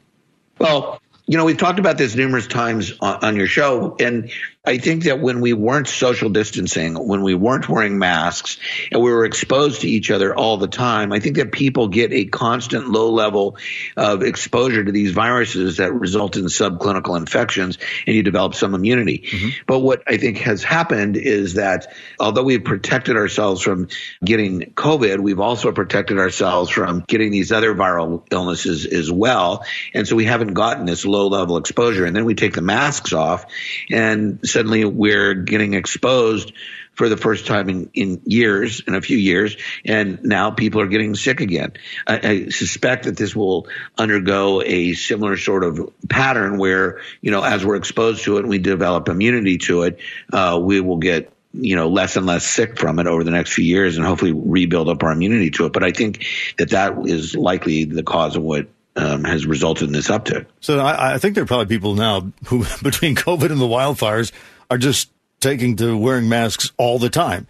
Well, 0.59 1.01
you 1.27 1.37
know, 1.37 1.45
we've 1.45 1.57
talked 1.57 1.79
about 1.79 1.97
this 1.97 2.15
numerous 2.15 2.47
times 2.47 2.93
on, 2.99 3.23
on, 3.23 3.35
your 3.35 3.47
show, 3.47 3.95
and 3.99 4.29
I 4.67 4.77
think 4.77 5.03
that 5.03 5.19
when 5.19 5.41
we 5.41 5.53
weren't 5.53 5.87
social 5.87 6.29
distancing, 6.29 6.95
when 6.95 7.21
we 7.21 7.35
weren't 7.35 7.69
wearing 7.69 7.99
masks, 7.99 8.57
and 8.91 9.01
we 9.01 9.11
were 9.11 9.25
exposed 9.25 9.81
to 9.81 9.87
each 9.87 10.11
other 10.11 10.35
all 10.35 10.57
the 10.57 10.67
time, 10.67 11.11
I 11.11 11.19
think 11.19 11.35
that 11.37 11.51
people 11.51 11.87
get 11.87 12.11
a 12.11 12.25
constant 12.25 12.89
low 12.89 13.11
level 13.11 13.57
of 13.95 14.23
exposure 14.23 14.83
to 14.83 14.91
these 14.91 15.11
viruses 15.11 15.77
that 15.77 15.93
result 15.93 16.35
in 16.35 16.45
subclinical 16.45 17.17
infections, 17.17 17.77
and 18.07 18.15
you 18.15 18.23
develop 18.23 18.55
some 18.55 18.73
immunity. 18.73 19.19
Mm-hmm. 19.19 19.49
But 19.67 19.79
what 19.79 20.03
I 20.07 20.17
think 20.17 20.37
has 20.39 20.63
happened 20.63 21.17
is 21.17 21.55
that 21.55 21.93
although 22.19 22.43
we've 22.43 22.63
protected 22.63 23.17
ourselves 23.17 23.61
from 23.61 23.89
getting 24.23 24.61
COVID, 24.75 25.19
we've 25.19 25.39
also 25.39 25.71
protected 25.71 26.19
ourselves 26.19 26.69
from 26.69 27.03
getting 27.07 27.31
these 27.31 27.51
other 27.51 27.75
viral 27.75 28.25
illnesses 28.31 28.85
as 28.85 29.11
well, 29.11 29.63
and 29.93 30.07
so 30.07 30.15
we 30.15 30.25
haven't 30.25 30.53
gotten 30.53 30.85
this 30.85 31.05
low 31.05 31.27
level 31.27 31.57
exposure. 31.57 32.05
And 32.05 32.15
then 32.15 32.25
we 32.25 32.35
take 32.35 32.53
the 32.53 32.61
masks 32.61 33.13
off, 33.13 33.45
and 33.91 34.39
suddenly 34.55 34.85
we're 34.85 35.33
getting 35.33 35.73
exposed 35.73 36.53
for 36.93 37.09
the 37.09 37.17
first 37.17 37.45
time 37.45 37.67
in, 37.69 37.89
in 37.93 38.21
years, 38.23 38.81
in 38.87 38.95
a 38.95 39.01
few 39.01 39.17
years, 39.17 39.57
and 39.83 40.23
now 40.23 40.49
people 40.49 40.79
are 40.79 40.87
getting 40.87 41.13
sick 41.13 41.41
again. 41.41 41.73
I, 42.07 42.19
I, 42.23 42.49
suspect 42.49 43.03
that 43.03 43.17
this 43.17 43.35
will 43.35 43.67
undergo 43.97 44.61
a 44.61 44.93
similar 44.93 45.35
sort 45.35 45.65
of 45.65 45.93
pattern 46.07 46.57
where, 46.57 47.01
you 47.19 47.31
know, 47.31 47.43
as 47.43 47.65
we're 47.65 47.75
exposed 47.75 48.23
to 48.23 48.37
it 48.37 48.41
and 48.41 48.49
we 48.49 48.59
develop 48.59 49.09
immunity 49.09 49.57
to 49.57 49.81
it, 49.81 49.99
uh, 50.31 50.57
we 50.61 50.79
will 50.79 50.97
get 50.97 51.33
you 51.51 51.75
know 51.75 51.87
less 51.87 52.17
and 52.17 52.25
less 52.25 52.45
sick 52.45 52.77
from 52.77 52.99
it 52.99 53.07
over 53.07 53.23
the 53.23 53.31
next 53.31 53.53
few 53.53 53.63
years 53.63 53.97
and 53.97 54.05
hopefully 54.05 54.33
rebuild 54.33 54.89
up 54.89 55.01
our 55.03 55.13
immunity 55.13 55.49
to 55.51 55.65
it 55.65 55.71
but 55.71 55.85
i 55.85 55.91
think 55.91 56.25
that 56.57 56.71
that 56.71 56.97
is 57.05 57.33
likely 57.33 57.85
the 57.85 58.03
cause 58.03 58.35
of 58.35 58.43
what 58.43 58.67
um, 58.95 59.23
has 59.23 59.45
resulted 59.45 59.87
in 59.87 59.93
this 59.93 60.09
uptick. 60.09 60.45
So 60.59 60.79
I, 60.79 61.15
I, 61.15 61.17
think 61.17 61.35
there 61.35 61.43
are 61.43 61.47
probably 61.47 61.65
people 61.65 61.95
now 61.95 62.31
who, 62.47 62.59
between 62.83 63.15
COVID 63.15 63.51
and 63.51 63.59
the 63.59 63.65
wildfires, 63.65 64.31
are 64.69 64.77
just 64.77 65.11
taking 65.39 65.75
to 65.77 65.97
wearing 65.97 66.29
masks 66.29 66.71
all 66.77 66.99
the 66.99 67.09
time. 67.09 67.47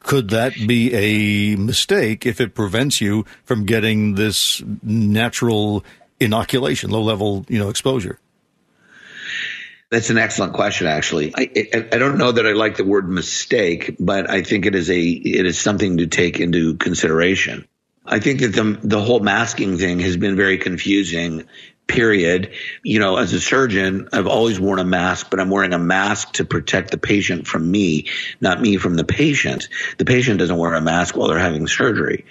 Could 0.00 0.30
that 0.30 0.52
be 0.54 0.92
a 0.92 1.56
mistake 1.56 2.26
if 2.26 2.40
it 2.40 2.54
prevents 2.54 3.00
you 3.00 3.24
from 3.44 3.64
getting 3.64 4.16
this 4.16 4.62
natural 4.82 5.82
inoculation, 6.20 6.90
low 6.90 7.02
level, 7.02 7.46
you 7.48 7.58
know, 7.58 7.70
exposure? 7.70 8.18
That's 9.90 10.10
an 10.10 10.18
excellent 10.18 10.54
question, 10.54 10.86
actually. 10.86 11.34
I, 11.34 11.50
I, 11.54 11.88
I, 11.92 11.98
don't 11.98 12.16
know 12.16 12.32
that 12.32 12.46
I 12.46 12.52
like 12.52 12.78
the 12.78 12.84
word 12.84 13.08
mistake, 13.08 13.96
but 14.00 14.28
I 14.28 14.42
think 14.42 14.64
it 14.64 14.74
is 14.74 14.90
a 14.90 15.00
it 15.00 15.44
is 15.44 15.58
something 15.58 15.98
to 15.98 16.06
take 16.06 16.40
into 16.40 16.76
consideration. 16.76 17.66
I 18.04 18.18
think 18.18 18.40
that 18.40 18.48
the 18.48 18.78
the 18.82 19.00
whole 19.00 19.20
masking 19.20 19.78
thing 19.78 20.00
has 20.00 20.16
been 20.16 20.36
very 20.36 20.58
confusing. 20.58 21.46
Period. 21.88 22.52
You 22.82 23.00
know, 23.00 23.16
as 23.16 23.32
a 23.32 23.40
surgeon, 23.40 24.08
I've 24.12 24.26
always 24.26 24.58
worn 24.58 24.78
a 24.78 24.84
mask, 24.84 25.28
but 25.30 25.40
I'm 25.40 25.50
wearing 25.50 25.74
a 25.74 25.78
mask 25.78 26.34
to 26.34 26.44
protect 26.44 26.90
the 26.90 26.96
patient 26.96 27.46
from 27.46 27.70
me, 27.70 28.08
not 28.40 28.60
me 28.60 28.76
from 28.76 28.94
the 28.94 29.04
patient. 29.04 29.68
The 29.98 30.04
patient 30.04 30.38
doesn't 30.38 30.56
wear 30.56 30.74
a 30.74 30.80
mask 30.80 31.16
while 31.16 31.28
they're 31.28 31.38
having 31.38 31.66
surgery. 31.66 32.24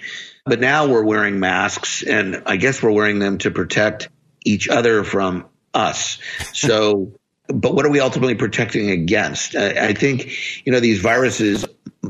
But 0.44 0.58
now 0.58 0.88
we're 0.88 1.04
wearing 1.04 1.38
masks, 1.38 2.02
and 2.02 2.42
I 2.46 2.56
guess 2.56 2.82
we're 2.82 2.90
wearing 2.90 3.20
them 3.20 3.38
to 3.38 3.50
protect 3.50 4.08
each 4.44 4.68
other 4.68 5.04
from 5.04 5.46
us. 5.74 6.18
So 6.52 7.12
but 7.52 7.74
what 7.74 7.84
are 7.84 7.90
we 7.90 8.00
ultimately 8.00 8.34
protecting 8.34 8.90
against? 8.90 9.54
I, 9.54 9.92
think 9.92 10.66
you 10.66 10.72
know 10.72 10.80
these 10.80 11.00
viruses, 11.00 11.64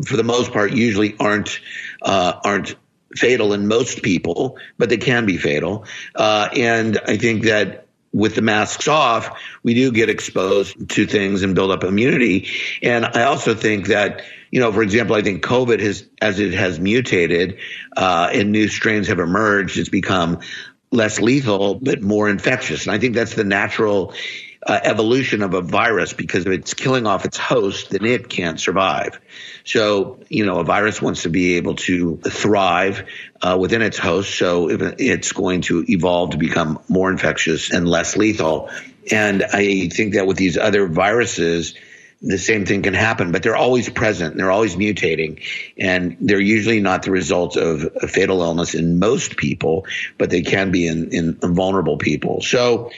for 0.06 0.16
the 0.16 0.24
most 0.24 0.52
part, 0.52 0.72
usually 0.72 1.16
aren't 1.18 1.60
uh, 2.02 2.34
aren't 2.44 2.76
fatal 3.16 3.52
in 3.52 3.66
most 3.66 4.02
people, 4.02 4.58
but 4.78 4.88
they 4.88 4.96
can 4.96 5.26
be 5.26 5.36
fatal. 5.36 5.84
Uh, 6.14 6.48
and 6.56 6.98
I 7.06 7.16
think 7.16 7.44
that 7.44 7.86
with 8.12 8.34
the 8.34 8.42
masks 8.42 8.88
off, 8.88 9.40
we 9.62 9.74
do 9.74 9.90
get 9.90 10.10
exposed 10.10 10.90
to 10.90 11.06
things 11.06 11.42
and 11.42 11.54
build 11.54 11.70
up 11.70 11.82
immunity. 11.82 12.48
And 12.82 13.06
I 13.06 13.22
also 13.24 13.54
think 13.54 13.86
that, 13.86 14.22
you 14.50 14.60
know, 14.60 14.70
for 14.70 14.82
example, 14.82 15.16
I 15.16 15.22
think 15.22 15.42
COVID 15.42 15.80
has, 15.80 16.06
as 16.20 16.38
it 16.38 16.52
has 16.52 16.78
mutated, 16.78 17.58
uh, 17.96 18.28
and 18.32 18.52
new 18.52 18.68
strains 18.68 19.08
have 19.08 19.18
emerged, 19.18 19.78
it's 19.78 19.88
become 19.88 20.40
less 20.90 21.20
lethal, 21.20 21.76
but 21.76 22.02
more 22.02 22.28
infectious. 22.28 22.86
And 22.86 22.94
I 22.94 22.98
think 22.98 23.14
that's 23.14 23.34
the 23.34 23.44
natural 23.44 24.12
uh, 24.66 24.78
evolution 24.82 25.42
of 25.42 25.54
a 25.54 25.60
virus 25.60 26.12
because 26.12 26.46
if 26.46 26.52
it's 26.52 26.74
killing 26.74 27.06
off 27.06 27.24
its 27.24 27.36
host, 27.36 27.90
then 27.90 28.04
it 28.04 28.28
can't 28.28 28.60
survive. 28.60 29.20
So, 29.64 30.20
you 30.28 30.46
know, 30.46 30.58
a 30.58 30.64
virus 30.64 31.02
wants 31.02 31.22
to 31.22 31.30
be 31.30 31.54
able 31.54 31.76
to 31.76 32.18
thrive 32.18 33.08
uh, 33.40 33.56
within 33.60 33.82
its 33.82 33.98
host. 33.98 34.36
So 34.36 34.68
it's 34.70 35.32
going 35.32 35.62
to 35.62 35.84
evolve 35.88 36.30
to 36.30 36.38
become 36.38 36.78
more 36.88 37.10
infectious 37.10 37.72
and 37.72 37.88
less 37.88 38.16
lethal. 38.16 38.70
And 39.10 39.42
I 39.42 39.88
think 39.88 40.14
that 40.14 40.26
with 40.26 40.36
these 40.36 40.56
other 40.56 40.86
viruses, 40.86 41.74
the 42.22 42.38
same 42.38 42.64
thing 42.64 42.82
can 42.82 42.94
happen, 42.94 43.32
but 43.32 43.42
they're 43.42 43.56
always 43.56 43.90
present. 43.90 44.36
They're 44.36 44.52
always 44.52 44.76
mutating, 44.76 45.42
and 45.76 46.16
they're 46.20 46.40
usually 46.40 46.80
not 46.80 47.02
the 47.02 47.10
result 47.10 47.56
of 47.56 47.84
a 48.00 48.06
fatal 48.06 48.42
illness 48.42 48.74
in 48.74 49.00
most 49.00 49.36
people, 49.36 49.86
but 50.18 50.30
they 50.30 50.42
can 50.42 50.70
be 50.70 50.86
in, 50.86 51.08
in 51.12 51.34
vulnerable 51.34 51.98
people. 51.98 52.40
So 52.40 52.92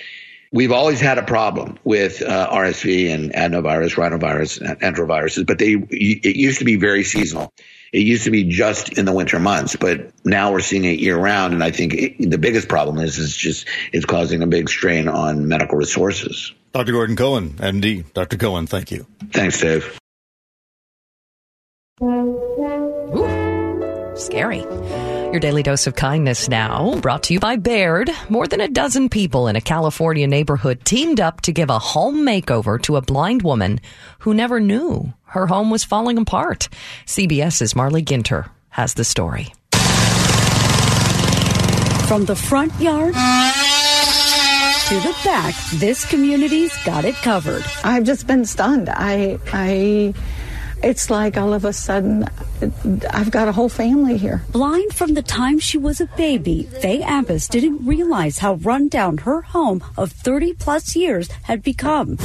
we've 0.55 0.73
always 0.73 1.01
had 1.01 1.19
a 1.19 1.23
problem 1.23 1.79
with 1.85 2.23
uh, 2.23 2.49
RSV 2.51 3.13
and 3.13 3.33
adenovirus, 3.35 3.97
rhinovirus, 3.97 4.61
and 4.61 4.81
enteroviruses, 4.81 5.47
but 5.47 5.59
they 5.59 5.73
it 5.75 6.37
used 6.37 6.61
to 6.61 6.65
be 6.65 6.77
very 6.77 7.03
seasonal. 7.05 7.53
It 7.93 8.03
used 8.03 8.25
to 8.25 8.31
be 8.31 8.45
just 8.45 8.97
in 8.97 9.05
the 9.05 9.13
winter 9.13 9.39
months, 9.39 9.77
but 9.77 10.13
now 10.25 10.53
we're 10.53 10.61
seeing 10.61 10.85
it 10.85 10.99
year 10.99 11.17
round. 11.17 11.53
And 11.53 11.63
I 11.63 11.71
think 11.71 11.95
it, 11.95 12.31
the 12.31 12.39
biggest 12.39 12.69
problem 12.69 12.99
is 12.99 13.19
it's 13.19 13.37
just 13.37 13.69
it's 13.93 14.07
causing 14.07 14.43
a 14.43 14.47
big 14.47 14.69
strain 14.71 15.09
on 15.09 15.47
medical 15.49 15.77
resources. 15.77 16.53
Dr. 16.73 16.93
Gordon 16.93 17.17
Cohen, 17.17 17.51
MD. 17.51 18.05
Dr. 18.15 18.37
Cohen, 18.37 18.67
thank 18.67 18.91
you. 18.91 19.07
Thanks, 19.31 19.61
Dave. 19.61 19.99
Ooh, 22.03 23.23
scary. 24.17 24.65
Your 25.35 25.41
daily 25.41 25.65
dose 25.65 25.89
of 25.89 25.97
kindness 25.97 26.49
now, 26.49 26.95
brought 27.01 27.25
to 27.25 27.35
you 27.35 27.41
by 27.41 27.57
Baird. 27.57 28.09
More 28.29 28.47
than 28.47 28.61
a 28.61 28.69
dozen 28.69 29.09
people 29.09 29.49
in 29.49 29.57
a 29.57 29.61
California 29.61 30.29
neighborhood 30.29 30.85
teamed 30.85 31.19
up 31.19 31.41
to 31.41 31.51
give 31.51 31.71
a 31.71 31.79
home 31.81 32.25
makeover 32.25 32.81
to 32.83 32.95
a 32.95 33.03
blind 33.03 33.43
woman 33.43 33.81
who 34.21 34.33
never 34.33 34.61
knew 34.61 35.13
her 35.25 35.49
home 35.49 35.71
was 35.71 35.83
falling 35.83 36.19
apart. 36.19 36.69
CBS's 37.07 37.75
Marlee 37.75 38.05
Ginter 38.05 38.49
has 38.69 38.95
the 38.95 39.03
story. 39.03 39.53
From 42.07 42.27
the 42.27 42.37
front 42.37 42.73
yard 42.81 43.15
to 43.15 45.01
the 45.01 45.17
back, 45.25 45.57
this 45.75 46.05
community's 46.05 46.73
got 46.85 47.05
it 47.05 47.17
covered. 47.17 47.65
I've 47.83 48.05
just 48.05 48.29
been 48.29 48.45
stunned. 48.45 48.89
I, 48.89 49.41
I, 49.53 50.15
it's 50.85 51.09
like 51.09 51.39
all 51.39 51.55
of 51.55 51.65
a 51.65 51.73
sudden 51.73 52.29
I've 53.11 53.31
got 53.31 53.49
a 53.49 53.53
whole 53.53 53.69
family 53.69 54.19
here. 54.19 54.43
Blind 54.53 54.95
from 54.95 55.15
the 55.15 55.23
time 55.23 55.59
she 55.59 55.79
was 55.79 56.01
a 56.01 56.07
baby, 56.17 56.65
Faye 56.65 57.03
Abbas 57.03 57.49
didn't 57.49 57.87
realize 57.87 58.39
how 58.39 58.55
run 58.55 58.89
down 58.89 59.19
her 59.19 59.41
home 59.41 59.83
of 59.97 60.13
30 60.13 60.53
plus 60.55 60.95
years 60.95 61.31
had 61.45 61.63
become. 61.63 62.17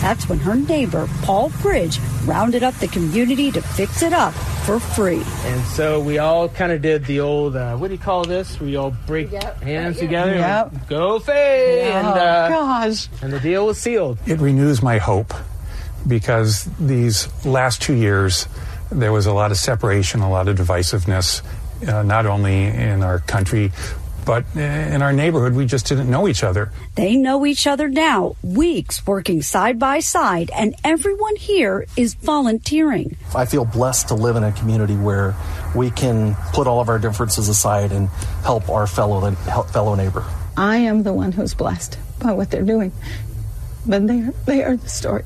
That's 0.00 0.28
when 0.28 0.38
her 0.40 0.54
neighbor, 0.54 1.08
Paul 1.22 1.50
Bridge, 1.62 1.98
rounded 2.24 2.62
up 2.62 2.74
the 2.74 2.88
community 2.88 3.50
to 3.50 3.62
fix 3.62 4.02
it 4.02 4.12
up 4.12 4.34
for 4.64 4.78
free. 4.78 5.22
And 5.44 5.64
so 5.68 6.00
we 6.00 6.18
all 6.18 6.48
kind 6.48 6.72
of 6.72 6.82
did 6.82 7.04
the 7.06 7.20
old, 7.20 7.56
uh, 7.56 7.76
what 7.76 7.88
do 7.88 7.94
you 7.94 8.00
call 8.00 8.24
this? 8.24 8.60
We 8.60 8.76
all 8.76 8.94
break 9.06 9.32
yep. 9.32 9.62
hands 9.62 9.98
together. 9.98 10.34
Yep. 10.34 10.88
Go 10.88 11.18
Faye! 11.18 11.90
Oh, 11.90 11.98
and, 11.98 12.06
uh, 12.06 12.48
gosh. 12.48 13.08
And 13.22 13.32
the 13.32 13.40
deal 13.40 13.66
was 13.66 13.78
sealed. 13.78 14.18
It 14.26 14.38
renews 14.40 14.82
my 14.82 14.98
hope 14.98 15.32
because 16.06 16.64
these 16.78 17.28
last 17.44 17.82
two 17.82 17.94
years, 17.94 18.46
there 18.90 19.12
was 19.12 19.26
a 19.26 19.32
lot 19.32 19.50
of 19.50 19.56
separation, 19.56 20.20
a 20.20 20.30
lot 20.30 20.48
of 20.48 20.56
divisiveness, 20.56 21.42
uh, 21.88 22.02
not 22.02 22.26
only 22.26 22.64
in 22.64 23.02
our 23.02 23.18
country, 23.20 23.72
but 24.24 24.44
in 24.56 25.02
our 25.02 25.12
neighborhood, 25.12 25.54
we 25.54 25.66
just 25.66 25.86
didn't 25.86 26.10
know 26.10 26.26
each 26.26 26.42
other. 26.42 26.72
They 26.94 27.16
know 27.16 27.44
each 27.44 27.66
other 27.66 27.88
now, 27.88 28.36
weeks 28.42 29.06
working 29.06 29.42
side 29.42 29.78
by 29.78 30.00
side, 30.00 30.50
and 30.54 30.74
everyone 30.82 31.36
here 31.36 31.86
is 31.96 32.14
volunteering. 32.14 33.16
I 33.34 33.44
feel 33.44 33.66
blessed 33.66 34.08
to 34.08 34.14
live 34.14 34.36
in 34.36 34.44
a 34.44 34.52
community 34.52 34.96
where 34.96 35.34
we 35.74 35.90
can 35.90 36.36
put 36.52 36.66
all 36.66 36.80
of 36.80 36.88
our 36.88 36.98
differences 36.98 37.48
aside 37.48 37.92
and 37.92 38.08
help 38.44 38.68
our 38.70 38.86
fellow 38.86 39.30
fellow 39.32 39.94
neighbor. 39.94 40.24
I 40.56 40.78
am 40.78 41.02
the 41.02 41.12
one 41.12 41.32
who's 41.32 41.52
blessed 41.52 41.98
by 42.18 42.32
what 42.32 42.50
they're 42.50 42.62
doing, 42.62 42.92
but 43.84 44.06
they 44.06 44.20
are, 44.20 44.32
they 44.46 44.62
are 44.62 44.76
the 44.76 44.88
story. 44.88 45.24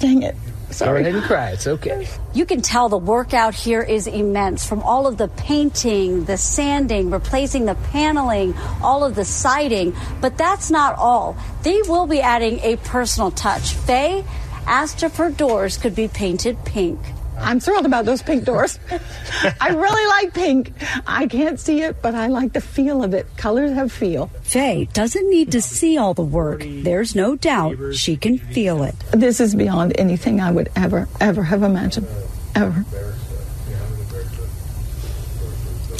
Dang 0.00 0.22
it. 0.22 0.34
Sorry. 0.70 1.02
Go 1.02 1.08
ahead 1.08 1.14
and 1.20 1.24
cry. 1.24 1.50
It's 1.50 1.66
okay. 1.66 2.08
You 2.32 2.46
can 2.46 2.62
tell 2.62 2.88
the 2.88 2.96
work 2.96 3.34
out 3.34 3.54
here 3.54 3.82
is 3.82 4.06
immense 4.06 4.66
from 4.66 4.82
all 4.82 5.06
of 5.06 5.18
the 5.18 5.28
painting, 5.28 6.24
the 6.24 6.36
sanding, 6.36 7.10
replacing 7.10 7.66
the 7.66 7.74
paneling, 7.74 8.54
all 8.80 9.04
of 9.04 9.14
the 9.14 9.24
siding. 9.24 9.94
But 10.20 10.38
that's 10.38 10.70
not 10.70 10.96
all. 10.96 11.36
They 11.62 11.82
will 11.82 12.06
be 12.06 12.20
adding 12.20 12.60
a 12.60 12.76
personal 12.76 13.30
touch. 13.30 13.74
Faye 13.74 14.24
asked 14.66 15.02
if 15.02 15.16
her 15.16 15.30
doors 15.30 15.76
could 15.76 15.94
be 15.94 16.08
painted 16.08 16.64
pink. 16.64 16.98
I'm 17.40 17.60
thrilled 17.60 17.86
about 17.86 18.04
those 18.04 18.22
pink 18.22 18.44
doors. 18.44 18.78
I 19.60 19.68
really 19.68 20.06
like 20.06 20.34
pink. 20.34 20.72
I 21.06 21.26
can't 21.26 21.58
see 21.58 21.82
it, 21.82 22.02
but 22.02 22.14
I 22.14 22.26
like 22.26 22.52
the 22.52 22.60
feel 22.60 23.02
of 23.02 23.14
it. 23.14 23.26
Colors 23.36 23.72
have 23.72 23.90
feel. 23.90 24.26
Faye 24.42 24.88
doesn't 24.92 25.28
need 25.30 25.52
to 25.52 25.60
see 25.60 25.96
all 25.98 26.14
the 26.14 26.22
work. 26.22 26.64
There's 26.66 27.14
no 27.14 27.36
doubt 27.36 27.94
she 27.94 28.16
can 28.16 28.38
feel 28.38 28.82
it. 28.82 28.94
This 29.12 29.40
is 29.40 29.54
beyond 29.54 29.92
anything 29.98 30.40
I 30.40 30.50
would 30.50 30.70
ever, 30.76 31.08
ever 31.20 31.42
have 31.42 31.62
imagined. 31.62 32.06
Ever. 32.54 32.84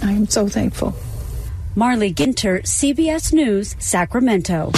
I 0.02 0.12
am 0.12 0.26
so 0.28 0.48
thankful. 0.48 0.94
Marlee 1.76 2.14
Ginter, 2.14 2.62
CBS 2.62 3.32
News, 3.32 3.76
Sacramento. 3.78 4.72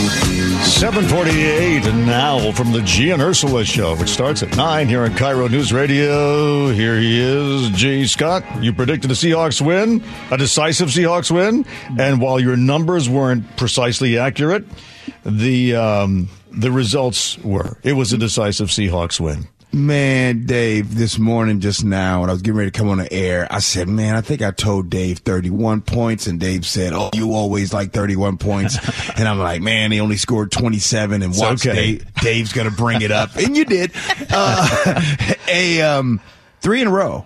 748 0.00 1.86
and 1.86 2.06
now 2.06 2.52
from 2.52 2.72
the 2.72 2.80
G 2.82 3.10
and 3.10 3.20
Ursula 3.20 3.64
show, 3.64 3.96
which 3.96 4.08
starts 4.08 4.42
at 4.42 4.56
9 4.56 4.88
here 4.88 5.02
on 5.02 5.10
KIRO 5.10 5.50
News 5.50 5.72
Radio. 5.72 6.68
Here 6.68 6.96
he 6.98 7.20
is, 7.20 7.70
Gee 7.70 8.06
Scott. 8.06 8.44
You 8.62 8.72
predicted 8.72 9.10
a 9.10 9.14
Seahawks 9.14 9.60
win, 9.60 10.02
a 10.30 10.38
decisive 10.38 10.88
Seahawks 10.88 11.30
win. 11.30 11.66
And 11.98 12.20
while 12.20 12.40
your 12.40 12.56
numbers 12.56 13.08
weren't 13.08 13.56
precisely 13.56 14.18
accurate, 14.18 14.64
the, 15.24 15.76
um, 15.76 16.28
the 16.50 16.70
results 16.70 17.36
were. 17.38 17.78
It 17.82 17.92
was 17.92 18.12
a 18.12 18.18
decisive 18.18 18.68
Seahawks 18.68 19.20
win. 19.20 19.48
Man, 19.72 20.46
Dave, 20.46 20.96
this 20.96 21.16
morning 21.16 21.60
just 21.60 21.84
now 21.84 22.22
when 22.22 22.30
I 22.30 22.32
was 22.32 22.42
getting 22.42 22.58
ready 22.58 22.72
to 22.72 22.76
come 22.76 22.88
on 22.88 22.98
the 22.98 23.12
air, 23.12 23.46
I 23.50 23.60
said, 23.60 23.88
man, 23.88 24.16
I 24.16 24.20
think 24.20 24.42
I 24.42 24.50
told 24.50 24.90
Dave 24.90 25.18
31 25.18 25.82
points 25.82 26.26
and 26.26 26.40
Dave 26.40 26.66
said, 26.66 26.92
oh, 26.92 27.10
you 27.14 27.34
always 27.34 27.72
like 27.72 27.92
31 27.92 28.38
points. 28.38 28.76
and 29.16 29.28
I'm 29.28 29.38
like, 29.38 29.62
man, 29.62 29.92
he 29.92 30.00
only 30.00 30.16
scored 30.16 30.50
27 30.50 31.22
and 31.22 31.36
watch 31.36 31.64
okay. 31.64 31.74
Dave, 31.74 32.14
Dave's 32.14 32.52
going 32.52 32.68
to 32.68 32.74
bring 32.74 33.02
it 33.02 33.12
up. 33.12 33.36
and 33.36 33.56
you 33.56 33.64
did. 33.64 33.92
Uh, 34.28 35.02
a, 35.48 35.82
um, 35.82 36.20
three 36.60 36.80
in 36.80 36.88
a 36.88 36.90
row. 36.90 37.24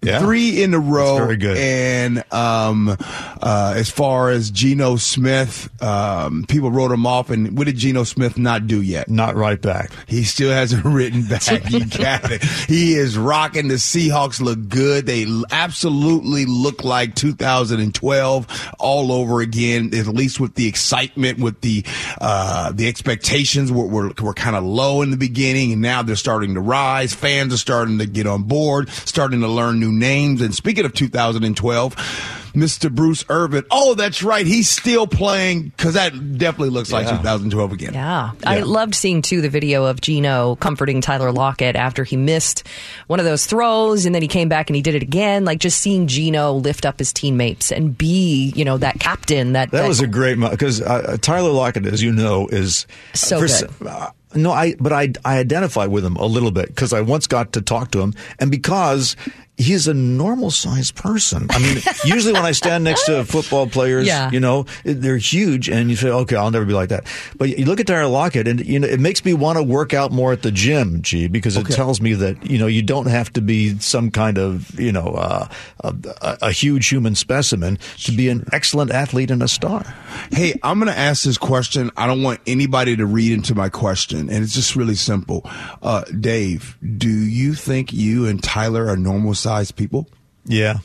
Yeah. 0.00 0.20
Three 0.20 0.62
in 0.62 0.74
a 0.74 0.78
row. 0.78 1.16
That's 1.16 1.26
very 1.26 1.36
good. 1.36 1.56
And 1.56 2.32
um, 2.32 2.88
uh, 2.88 3.74
as 3.76 3.90
far 3.90 4.30
as 4.30 4.48
Geno 4.50 4.94
Smith, 4.94 5.68
um, 5.82 6.44
people 6.48 6.70
wrote 6.70 6.92
him 6.92 7.04
off. 7.04 7.30
And 7.30 7.58
what 7.58 7.66
did 7.66 7.76
Geno 7.76 8.04
Smith 8.04 8.38
not 8.38 8.68
do 8.68 8.80
yet? 8.80 9.08
Not 9.08 9.34
right 9.34 9.60
back. 9.60 9.90
He 10.06 10.22
still 10.22 10.52
hasn't 10.52 10.84
written 10.84 11.26
back. 11.26 11.48
you 11.68 11.84
got 11.84 12.30
it. 12.30 12.44
He 12.44 12.94
is 12.94 13.18
rocking. 13.18 13.66
The 13.66 13.74
Seahawks 13.74 14.40
look 14.40 14.68
good. 14.68 15.04
They 15.06 15.26
absolutely 15.50 16.46
look 16.46 16.84
like 16.84 17.16
2012 17.16 18.70
all 18.78 19.10
over 19.10 19.40
again. 19.40 19.90
At 19.94 20.06
least 20.06 20.38
with 20.38 20.54
the 20.54 20.68
excitement, 20.68 21.40
with 21.40 21.60
the 21.60 21.84
uh, 22.20 22.70
the 22.70 22.86
expectations 22.86 23.72
were 23.72 23.86
were, 23.86 24.12
were 24.22 24.34
kind 24.34 24.54
of 24.54 24.62
low 24.62 25.02
in 25.02 25.10
the 25.10 25.16
beginning, 25.16 25.72
and 25.72 25.82
now 25.82 26.02
they're 26.02 26.14
starting 26.14 26.54
to 26.54 26.60
rise. 26.60 27.12
Fans 27.12 27.52
are 27.52 27.58
starting 27.58 27.98
to 27.98 28.06
get 28.06 28.28
on 28.28 28.44
board, 28.44 28.88
starting 28.90 29.40
to 29.40 29.48
learn 29.48 29.80
new 29.80 29.87
names. 29.92 30.40
And 30.40 30.54
speaking 30.54 30.84
of 30.84 30.92
2012. 30.94 32.34
Mr. 32.54 32.90
Bruce 32.92 33.24
Irvin. 33.28 33.62
Oh, 33.70 33.94
that's 33.94 34.22
right. 34.22 34.44
He's 34.44 34.68
still 34.68 35.06
playing 35.06 35.64
because 35.64 35.94
that 35.94 36.38
definitely 36.38 36.70
looks 36.70 36.90
like 36.90 37.06
2012 37.06 37.72
again. 37.72 37.94
Yeah. 37.94 38.32
I 38.44 38.60
loved 38.60 38.94
seeing 38.94 39.22
too 39.22 39.40
the 39.40 39.50
video 39.50 39.84
of 39.84 40.00
Geno 40.00 40.56
comforting 40.56 41.00
Tyler 41.00 41.30
Lockett 41.30 41.76
after 41.76 42.02
he 42.04 42.16
missed 42.16 42.66
one 43.06 43.20
of 43.20 43.26
those 43.26 43.46
throws 43.46 44.06
and 44.06 44.14
then 44.14 44.22
he 44.22 44.28
came 44.28 44.48
back 44.48 44.70
and 44.70 44.74
he 44.76 44.82
did 44.82 44.94
it 44.96 45.02
again. 45.02 45.44
Like 45.44 45.58
just 45.60 45.78
seeing 45.80 46.06
Geno 46.08 46.52
lift 46.54 46.84
up 46.84 46.98
his 46.98 47.12
teammates 47.12 47.70
and 47.70 47.96
be, 47.96 48.52
you 48.56 48.64
know, 48.64 48.78
that 48.78 48.98
captain 48.98 49.52
that 49.52 49.70
That 49.70 49.86
was 49.86 50.00
a 50.00 50.06
great 50.08 50.40
because 50.40 50.80
uh, 50.80 51.16
Tyler 51.20 51.52
Lockett, 51.52 51.86
as 51.86 52.02
you 52.02 52.12
know, 52.12 52.48
is 52.48 52.86
So 53.14 53.40
good. 53.40 53.70
uh, 53.86 54.10
no, 54.34 54.50
I 54.52 54.74
but 54.80 54.92
I 54.92 55.12
I 55.24 55.38
identify 55.38 55.86
with 55.86 56.04
him 56.04 56.16
a 56.16 56.26
little 56.26 56.50
bit 56.50 56.68
because 56.68 56.92
I 56.92 57.00
once 57.02 57.26
got 57.26 57.52
to 57.54 57.62
talk 57.62 57.92
to 57.92 58.00
him, 58.00 58.14
and 58.38 58.50
because 58.50 59.16
he's 59.58 59.86
a 59.88 59.92
normal 59.94 60.50
sized 60.50 60.94
person. 60.94 61.46
I 61.50 61.58
mean, 61.58 61.78
usually 62.04 62.32
when 62.32 62.44
I 62.46 62.52
stand 62.52 62.84
next 62.84 63.04
to 63.06 63.24
football 63.24 63.66
players, 63.66 64.06
Yeah. 64.06 64.30
you 64.30 64.38
know, 64.40 64.64
they're 64.84 65.16
huge, 65.18 65.68
and 65.68 65.90
you 65.90 65.96
say, 65.96 66.08
okay, 66.08 66.36
I'll 66.36 66.50
never 66.52 66.64
be 66.64 66.72
like 66.72 66.90
that. 66.90 67.06
But 67.36 67.58
you 67.58 67.64
look 67.66 67.80
at 67.80 67.86
Tyler 67.88 68.06
Lockett, 68.08 68.46
and 68.46 68.64
you 68.64 68.78
know, 68.78 68.86
it 68.86 69.00
makes 69.00 69.24
me 69.24 69.34
want 69.34 69.58
to 69.58 69.62
work 69.64 69.92
out 69.92 70.12
more 70.12 70.32
at 70.32 70.42
the 70.42 70.52
gym, 70.52 71.02
G, 71.02 71.26
because 71.26 71.56
it 71.56 71.66
tells 71.66 72.00
me 72.00 72.14
that 72.14 72.48
you 72.48 72.58
know 72.58 72.68
you 72.68 72.82
don't 72.82 73.06
have 73.06 73.32
to 73.34 73.40
be 73.40 73.78
some 73.80 74.10
kind 74.12 74.38
of 74.38 74.78
you 74.78 74.92
know 74.92 75.08
uh, 75.08 75.48
a, 75.80 75.94
a, 76.22 76.38
a 76.42 76.52
huge 76.52 76.88
human 76.88 77.14
specimen 77.16 77.78
to 78.04 78.12
be 78.12 78.28
an 78.28 78.46
excellent 78.52 78.92
athlete 78.92 79.30
and 79.32 79.42
a 79.42 79.48
star. 79.48 79.82
Hey, 80.30 80.54
I'm 80.62 80.78
going 80.78 80.92
to 80.92 80.98
ask 80.98 81.24
this 81.24 81.38
question. 81.38 81.90
I 81.96 82.06
don't 82.06 82.22
want 82.22 82.40
anybody 82.46 82.96
to 82.96 83.06
read 83.06 83.32
into 83.32 83.54
my 83.56 83.68
question, 83.70 84.30
and 84.30 84.44
it's 84.44 84.54
just 84.54 84.76
really 84.76 84.94
simple. 84.94 85.42
Uh, 85.82 86.04
Dave, 86.20 86.78
do 86.96 87.08
you 87.10 87.54
think 87.54 87.92
you 87.92 88.26
and 88.26 88.40
Tyler 88.40 88.86
are 88.88 88.96
normal 88.96 89.34
sized 89.34 89.47
people? 89.76 90.08
Yeah. 90.44 90.78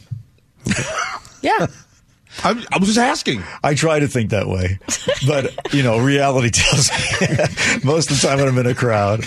Yeah. 1.42 1.68
I, 2.42 2.52
I 2.72 2.78
was 2.78 2.88
just 2.88 2.98
asking. 2.98 3.44
I 3.66 3.74
try 3.76 4.00
to 4.00 4.08
think 4.08 4.30
that 4.30 4.48
way, 4.48 4.80
but 5.28 5.74
you 5.74 5.84
know, 5.84 6.00
reality 6.00 6.50
tells 6.54 6.90
me 6.90 7.28
most 7.84 8.10
of 8.10 8.22
the 8.22 8.26
time 8.26 8.40
when 8.40 8.48
I'm 8.48 8.58
in 8.60 8.66
a 8.66 8.74
crowd, 8.74 9.26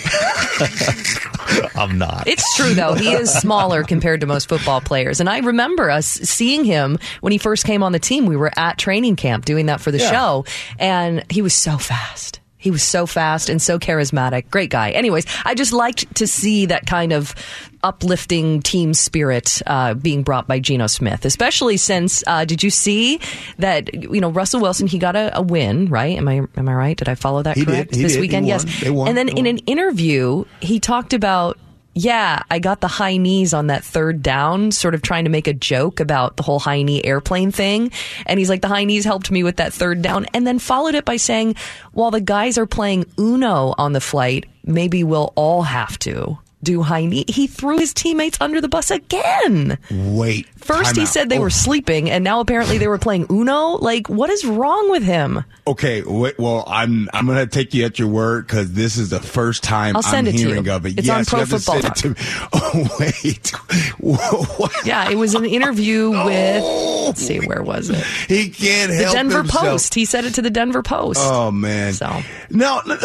I'm 1.75 1.97
not. 1.99 2.27
It's 2.27 2.55
true 2.55 2.73
though. 2.73 2.95
He 2.95 3.11
is 3.13 3.31
smaller 3.31 3.83
compared 3.83 4.21
to 4.21 4.27
most 4.27 4.49
football 4.49 4.81
players. 4.81 5.19
And 5.19 5.29
I 5.29 5.39
remember 5.39 5.89
us 5.91 6.07
seeing 6.07 6.65
him 6.65 6.97
when 7.21 7.31
he 7.31 7.37
first 7.37 7.65
came 7.65 7.83
on 7.83 7.91
the 7.91 7.99
team. 7.99 8.25
We 8.25 8.35
were 8.35 8.51
at 8.57 8.77
training 8.79 9.15
camp 9.15 9.45
doing 9.45 9.67
that 9.67 9.79
for 9.79 9.91
the 9.91 9.99
Yeah. 9.99 10.11
show 10.11 10.45
and 10.79 11.23
he 11.31 11.41
was 11.43 11.53
so 11.53 11.77
fast. 11.77 12.39
He 12.57 12.71
was 12.71 12.81
so 12.83 13.05
fast 13.05 13.49
and 13.49 13.61
so 13.61 13.77
charismatic. 13.77 14.49
Great 14.49 14.69
guy. 14.71 14.91
Anyways, 14.91 15.25
I 15.45 15.53
just 15.53 15.73
liked 15.73 16.15
to 16.15 16.25
see 16.27 16.65
that 16.65 16.87
kind 16.87 17.13
of 17.13 17.35
uplifting 17.83 18.61
team 18.61 18.93
spirit 18.93 19.61
uh, 19.67 19.93
being 19.93 20.23
brought 20.23 20.47
by 20.47 20.59
Geno 20.59 20.87
Smith, 20.87 21.23
especially 21.25 21.77
since 21.77 22.23
uh, 22.25 22.45
did 22.45 22.63
you 22.63 22.69
see 22.69 23.19
that 23.59 23.93
you 23.93 24.19
know 24.19 24.29
Russell 24.31 24.59
Wilson 24.59 24.87
he 24.87 24.97
got 24.97 25.15
a, 25.15 25.37
a 25.37 25.41
win 25.41 25.87
right? 25.87 26.17
Am 26.17 26.27
I 26.27 26.41
am 26.57 26.67
I 26.67 26.73
right? 26.73 26.97
Did 26.97 27.07
I 27.09 27.15
follow 27.15 27.43
that 27.43 27.55
He 27.57 27.63
did. 27.65 27.71
correct 27.71 27.95
He 27.95 28.01
this 28.03 28.13
did. 28.13 28.21
Weekend? 28.21 28.47
Yes. 28.47 28.65
And 28.85 29.15
then 29.15 29.29
in 29.29 29.45
an 29.45 29.59
interview, 29.59 30.43
he 30.59 30.79
talked 30.79 31.13
about, 31.13 31.57
yeah, 31.97 32.43
I 32.51 32.59
got 32.59 32.79
the 32.79 32.87
high 32.87 33.17
knees 33.17 33.55
on 33.55 33.67
that 33.67 33.83
third 33.83 34.21
down, 34.21 34.71
sort 34.71 34.93
of 34.93 35.01
trying 35.01 35.23
to 35.23 35.31
make 35.31 35.47
a 35.47 35.53
joke 35.53 35.99
about 35.99 36.37
the 36.37 36.43
whole 36.43 36.59
high 36.59 36.83
knee 36.83 37.03
airplane 37.03 37.51
thing. 37.51 37.91
And 38.27 38.37
he's 38.37 38.49
like, 38.49 38.61
the 38.61 38.67
high 38.67 38.83
knees 38.83 39.03
helped 39.03 39.31
me 39.31 39.41
with 39.41 39.57
that 39.57 39.73
third 39.73 40.03
down. 40.03 40.27
And 40.33 40.45
then 40.45 40.59
followed 40.59 40.93
it 40.93 41.05
by 41.05 41.17
saying, 41.17 41.55
while 41.93 42.11
the 42.11 42.21
guys 42.21 42.59
are 42.59 42.67
playing 42.67 43.05
Uno 43.17 43.73
on 43.79 43.93
the 43.93 44.01
flight, 44.01 44.45
maybe 44.63 45.03
we'll 45.03 45.33
all 45.35 45.63
have 45.63 45.97
to 45.99 46.37
do 46.67 46.81
high. 46.83 47.01
He 47.27 47.47
threw 47.47 47.77
his 47.79 47.93
teammates 47.93 48.37
under 48.41 48.59
the 48.61 48.67
bus 48.67 48.91
again. 48.91 49.77
Wait. 49.89 50.47
First, 50.57 50.95
he 50.97 51.03
out. 51.03 51.07
said 51.07 51.29
they 51.29 51.37
Oh, 51.37 51.41
were 51.41 51.49
sleeping, 51.49 52.09
and 52.09 52.23
now 52.25 52.41
apparently 52.41 52.77
they 52.77 52.87
were 52.89 52.97
playing 52.97 53.25
Uno. 53.31 53.77
Like, 53.77 54.09
what 54.09 54.29
is 54.29 54.43
wrong 54.43 54.91
with 54.91 55.01
him? 55.03 55.43
Okay, 55.65 56.01
wait, 56.03 56.37
well, 56.37 56.65
I'm 56.67 57.07
I'm 57.13 57.25
gonna 57.25 57.47
take 57.47 57.73
you 57.73 57.85
at 57.85 57.97
your 57.99 58.09
word 58.09 58.45
because 58.47 58.73
this 58.73 58.97
is 58.97 59.09
the 59.09 59.19
first 59.21 59.63
time 59.63 59.95
I'll 59.95 60.03
send 60.03 60.27
am 60.27 60.33
it 60.33 60.37
to 60.37 60.45
hearing 60.47 60.65
you. 60.65 60.71
of 60.73 60.85
it. 60.85 60.99
It's 60.99 61.09
on 61.09 61.23
Pro 61.25 61.39
to 61.45 61.45
Football 61.59 61.81
to 61.81 62.09
me. 62.09 62.15
Oh 62.53 62.97
wait? 62.99 63.51
Yeah, 64.85 65.09
it 65.09 65.15
was 65.15 65.33
an 65.35 65.45
interview 65.45 66.11
with. 66.11 66.63
Let's 67.07 67.21
see, 67.21 67.39
where 67.45 67.63
was 67.63 67.89
it? 67.89 68.03
He 68.27 68.49
can't 68.49 68.91
The 68.91 68.97
help 68.97 69.13
Denver 69.15 69.37
himself. 69.39 69.63
Post. 69.65 69.93
He 69.93 70.05
said 70.05 70.25
it 70.25 70.33
to 70.35 70.41
the 70.41 70.49
Denver 70.49 70.81
Post. 70.83 71.19
Oh 71.23 71.51
man. 71.51 71.93
So 71.93 72.21
No, 72.49 72.81
no, 72.85 72.97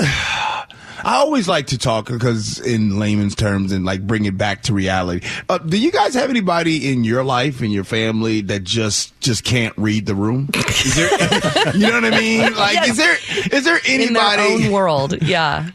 I 1.05 1.17
always 1.17 1.49
like 1.49 1.69
to 1.69 1.79
talk 1.79 2.07
because 2.07 2.59
in 2.61 2.99
layman's 2.99 3.35
terms 3.35 3.73
and 3.73 3.85
like 3.85 4.07
bring 4.07 4.25
it 4.25 4.37
back 4.39 4.63
to 4.65 4.75
reality. 4.75 5.27
Uh, 5.49 5.59
do 5.59 5.77
you 5.79 5.91
guys 5.93 6.15
have 6.15 6.31
anybody 6.31 6.93
in 6.93 7.05
your 7.05 7.25
life 7.25 7.63
in 7.63 7.71
your 7.71 7.85
family 7.85 8.41
that 8.43 8.65
just 8.65 9.19
just 9.21 9.45
can't 9.45 9.75
read 9.77 10.07
the 10.07 10.15
room? 10.15 10.49
Is 10.55 10.95
there, 10.95 11.11
you 11.75 11.87
know 11.89 12.01
what 12.01 12.05
I 12.13 12.19
mean? 12.19 12.55
Like, 12.55 12.75
Yes. 12.75 12.89
is 12.91 12.97
there 12.97 13.17
is 13.59 13.65
there 13.65 13.81
anybody 13.87 14.07
in 14.07 14.61
their 14.61 14.67
own 14.69 14.73
world, 14.73 15.23
yeah. 15.23 15.71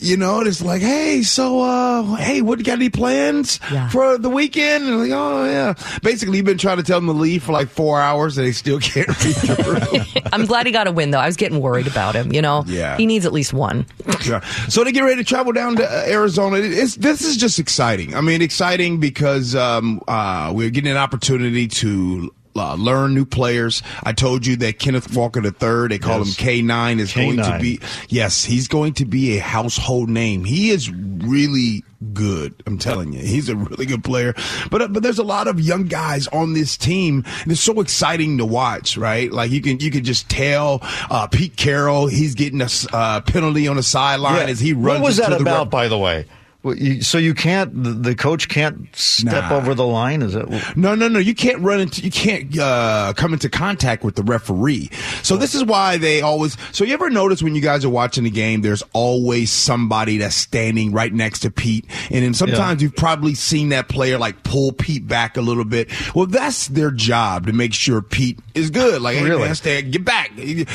You 0.00 0.16
know, 0.16 0.40
it's 0.40 0.62
like, 0.62 0.80
hey, 0.82 1.22
so, 1.22 1.60
uh, 1.60 2.02
hey, 2.16 2.40
what 2.42 2.58
you 2.58 2.64
got 2.64 2.74
any 2.74 2.88
plans 2.90 3.60
Yeah. 3.70 3.88
for 3.88 4.16
the 4.18 4.28
weekend? 4.30 4.84
And 4.84 4.98
like, 5.00 5.10
oh 5.12 5.44
yeah. 5.44 5.74
Basically, 6.02 6.36
you've 6.38 6.46
been 6.46 6.58
trying 6.58 6.78
to 6.78 6.82
tell 6.82 6.98
them 6.98 7.06
to 7.06 7.12
leave 7.12 7.42
for 7.42 7.52
like 7.52 7.68
four 7.68 8.00
hours, 8.00 8.38
and 8.38 8.46
they 8.46 8.52
still 8.52 8.78
can't 8.80 9.06
the 9.08 10.06
room. 10.14 10.24
I'm 10.32 10.46
glad 10.46 10.66
he 10.66 10.72
got 10.72 10.86
a 10.86 10.92
win 10.92 11.10
though. 11.10 11.18
I 11.20 11.26
was 11.26 11.36
getting 11.36 11.60
worried 11.60 11.86
about 11.86 12.14
him. 12.14 12.32
You 12.32 12.42
know, 12.42 12.64
Yeah. 12.66 12.96
he 12.96 13.06
needs 13.06 13.26
at 13.26 13.32
least 13.32 13.52
one. 13.52 13.86
Yeah. 14.24 14.40
So 14.68 14.84
they 14.84 14.92
get 14.92 15.02
ready 15.02 15.16
to 15.16 15.24
travel 15.24 15.52
down 15.52 15.76
to 15.76 15.84
uh, 15.84 16.04
Arizona. 16.06 16.56
It's, 16.58 16.94
this 16.96 17.22
is 17.22 17.36
just 17.36 17.58
exciting. 17.58 18.14
I 18.14 18.20
mean, 18.20 18.42
exciting 18.42 19.00
because 19.00 19.54
um, 19.54 20.00
uh, 20.08 20.52
we're 20.54 20.70
getting 20.70 20.90
an 20.90 20.96
opportunity 20.98 21.68
to. 21.68 22.32
Uh, 22.56 22.74
learn 22.76 23.14
new 23.14 23.24
players. 23.24 23.82
I 24.04 24.12
told 24.12 24.46
you 24.46 24.54
that 24.56 24.78
Kenneth 24.78 25.14
Walker 25.16 25.40
III, 25.44 25.88
they 25.88 25.98
call 25.98 26.18
Yes. 26.24 26.36
him 26.36 26.46
K9, 26.68 27.00
is 27.00 27.12
going 27.12 27.36
to 27.38 27.58
be, 27.60 27.80
yes, 28.08 28.44
he's 28.44 28.68
going 28.68 28.92
to 28.94 29.04
be 29.04 29.36
a 29.36 29.40
household 29.40 30.08
name. 30.08 30.44
He 30.44 30.70
is 30.70 30.88
really 30.90 31.82
good. 32.12 32.54
I'm 32.66 32.78
telling 32.78 33.12
you, 33.12 33.18
he's 33.20 33.48
a 33.48 33.56
really 33.56 33.86
good 33.86 34.04
player. 34.04 34.34
But 34.70 34.82
uh, 34.82 34.88
but 34.88 35.02
there's 35.02 35.18
a 35.18 35.24
lot 35.24 35.48
of 35.48 35.58
young 35.58 35.84
guys 35.84 36.28
on 36.28 36.52
this 36.52 36.76
team. 36.76 37.24
And 37.42 37.50
it's 37.50 37.60
so 37.60 37.80
exciting 37.80 38.38
to 38.38 38.44
watch, 38.44 38.96
right? 38.96 39.32
Like 39.32 39.50
you 39.50 39.60
can 39.60 39.80
you 39.80 39.90
can 39.90 40.04
just 40.04 40.28
tell 40.30 40.78
uh, 41.10 41.26
Pete 41.26 41.56
Carroll 41.56 42.06
he's 42.06 42.34
getting 42.34 42.60
a 42.60 42.68
uh, 42.92 43.20
penalty 43.22 43.66
on 43.66 43.76
the 43.76 43.82
sideline 43.82 44.48
as 44.48 44.60
he 44.60 44.72
runs. 44.74 45.00
What 45.00 45.06
was 45.06 45.16
that 45.16 45.32
about, 45.32 45.58
rep- 45.64 45.70
by 45.70 45.88
the 45.88 45.98
way? 45.98 46.26
Well, 46.64 46.76
you- 46.76 47.02
So 47.02 47.18
you 47.18 47.34
can't, 47.34 47.70
the, 48.02 48.14
coach 48.14 48.48
can't 48.48 48.88
step 48.96 49.50
Nah. 49.50 49.56
over 49.56 49.74
the 49.74 49.86
line? 49.86 50.22
Is 50.22 50.34
it? 50.34 50.46
No, 50.76 50.94
no, 50.94 51.08
no. 51.08 51.18
You 51.18 51.34
can't 51.34 51.60
run 51.60 51.78
into, 51.80 52.00
you 52.00 52.10
can't 52.10 52.58
uh, 52.58 53.12
come 53.16 53.32
into 53.34 53.48
contact 53.50 54.02
with 54.02 54.14
the 54.16 54.22
referee. 54.22 54.88
So 55.22 55.36
this 55.36 55.54
is 55.54 55.62
why 55.64 55.98
they 55.98 56.22
always. 56.22 56.56
So 56.72 56.84
you 56.84 56.94
ever 56.94 57.10
notice 57.10 57.42
when 57.42 57.54
you 57.54 57.60
guys 57.60 57.84
are 57.84 57.90
watching 57.90 58.24
the 58.24 58.30
game, 58.30 58.62
there's 58.62 58.82
always 58.94 59.50
somebody 59.50 60.16
that's 60.18 60.34
standing 60.36 60.92
right 60.92 61.12
next 61.12 61.40
to 61.40 61.50
Pete, 61.50 61.84
and 62.10 62.24
then 62.24 62.32
sometimes 62.34 62.82
you've 62.82 62.96
probably 62.96 63.34
seen 63.34 63.68
that 63.70 63.88
player 63.88 64.16
like 64.16 64.42
pull 64.42 64.72
Pete 64.72 65.06
back 65.06 65.36
a 65.36 65.40
little 65.42 65.64
bit. 65.64 65.90
Well, 66.14 66.26
that's 66.26 66.68
their 66.68 66.90
job 66.90 67.46
to 67.46 67.52
make 67.52 67.74
sure 67.74 68.00
Pete 68.00 68.38
is 68.54 68.70
good. 68.70 69.02
Like, 69.02 69.16
hey, 69.18 69.24
Really? 69.24 69.42
man, 69.48 69.90
get 69.90 70.04
back. 70.04 70.30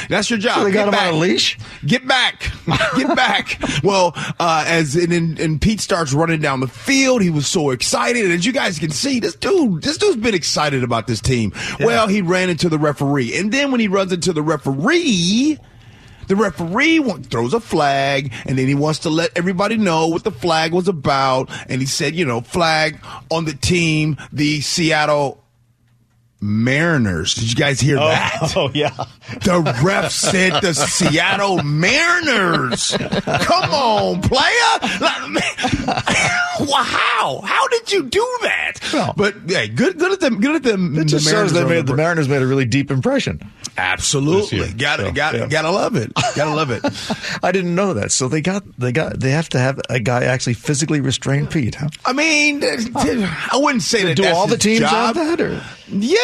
That's 0.09 0.29
your 0.29 0.37
job. 0.39 0.59
So 0.59 0.63
they 0.65 0.71
got 0.71 0.79
Get 0.79 0.87
him 0.87 0.91
back. 0.91 1.07
on 1.07 1.13
a 1.15 1.17
leash? 1.17 1.57
Get 1.85 2.07
back. 2.07 2.51
Get 2.95 3.15
back. 3.15 3.59
well, 3.83 4.13
uh, 4.39 4.65
as 4.67 4.95
and, 4.95 5.11
and, 5.13 5.39
and 5.39 5.61
Pete 5.79 5.83
starts 5.83 6.13
running 6.13 6.41
down 6.41 6.59
the 6.59 6.67
field, 6.67 7.21
he 7.21 7.29
was 7.29 7.47
so 7.47 7.69
excited. 7.71 8.25
And 8.25 8.33
as 8.33 8.45
you 8.45 8.51
guys 8.51 8.79
can 8.79 8.91
see, 8.91 9.19
this 9.21 9.35
dude, 9.35 9.81
this 9.81 9.97
dude's 9.97 10.17
been 10.17 10.35
excited 10.35 10.83
about 10.83 11.07
this 11.07 11.21
team. 11.21 11.53
Well, 11.79 12.07
he 12.07 12.21
ran 12.21 12.49
into 12.49 12.67
the 12.67 12.77
referee. 12.77 13.37
And 13.37 13.51
then 13.51 13.71
when 13.71 13.79
he 13.79 13.87
runs 13.87 14.11
into 14.11 14.33
the 14.33 14.43
referee, 14.43 15.57
the 16.27 16.35
referee 16.35 17.01
throws 17.23 17.53
a 17.53 17.61
flag 17.61 18.33
and 18.45 18.57
then 18.57 18.67
he 18.67 18.75
wants 18.75 18.99
to 18.99 19.09
let 19.09 19.31
everybody 19.37 19.77
know 19.77 20.07
what 20.07 20.25
the 20.25 20.31
flag 20.31 20.73
was 20.73 20.89
about. 20.89 21.49
And 21.69 21.79
he 21.79 21.87
said, 21.87 22.13
you 22.13 22.25
know, 22.25 22.41
flag 22.41 22.99
on 23.31 23.45
the 23.45 23.53
team, 23.53 24.17
the 24.33 24.59
Seattle 24.61 25.38
Mariners. 26.41 27.35
Did 27.35 27.49
you 27.49 27.55
guys 27.55 27.79
hear 27.79 27.97
oh, 27.97 28.07
that? 28.07 28.51
Oh, 28.55 28.71
yeah. 28.73 28.95
The 29.41 29.61
ref 29.83 30.11
said 30.11 30.61
the 30.61 30.73
Seattle 30.73 31.61
Mariners. 31.63 32.95
Come 32.97 33.71
on, 33.71 34.21
player. 34.21 34.49
wow, 36.61 37.41
how 37.43 37.67
did 37.67 37.91
you 37.91 38.03
do 38.03 38.37
that? 38.41 38.73
Well, 38.93 39.13
but 39.15 39.35
yeah, 39.47 39.65
good, 39.67 39.99
good 39.99 40.13
at 40.13 40.19
them. 40.19 40.39
Good 40.39 40.55
at 40.55 40.63
them. 40.63 40.97
It 40.97 41.05
just 41.05 41.25
the 41.25 41.31
shows 41.31 41.53
they 41.53 41.61
are 41.61 41.65
on 41.65 41.69
made 41.69 41.87
the 41.87 41.95
Mariners 41.95 42.27
made 42.27 42.41
a 42.41 42.47
really 42.47 42.65
deep 42.65 42.91
impression. 42.91 43.41
Absolutely, 43.79 44.73
got 44.73 44.99
it, 44.99 45.13
got 45.15 45.35
it, 45.35 45.49
gotta 45.49 45.71
love 45.71 45.95
it, 45.95 46.11
gotta 46.35 46.53
love 46.53 46.69
it. 46.71 46.81
I 47.43 47.51
didn't 47.51 47.75
know 47.75 47.93
that. 47.93 48.11
So 48.11 48.27
they 48.27 48.41
got 48.41 48.63
they 48.77 48.91
got 48.91 49.19
they 49.19 49.31
have 49.31 49.49
to 49.49 49.59
have 49.59 49.79
a 49.89 49.99
guy 49.99 50.25
actually 50.25 50.53
physically 50.55 51.01
restrain 51.01 51.47
Pete. 51.47 51.75
Huh? 51.75 51.89
I 52.05 52.13
mean, 52.13 52.63
uh, 52.63 52.77
I 53.51 53.57
wouldn't 53.57 53.83
say 53.83 54.03
that. 54.05 54.15
Do 54.17 54.27
all 54.27 54.47
the 54.47 54.57
teams 54.57 54.81
job. 54.81 55.15
have 55.15 55.37
that? 55.37 55.41
Or? 55.41 55.61
Yeah, 55.91 56.17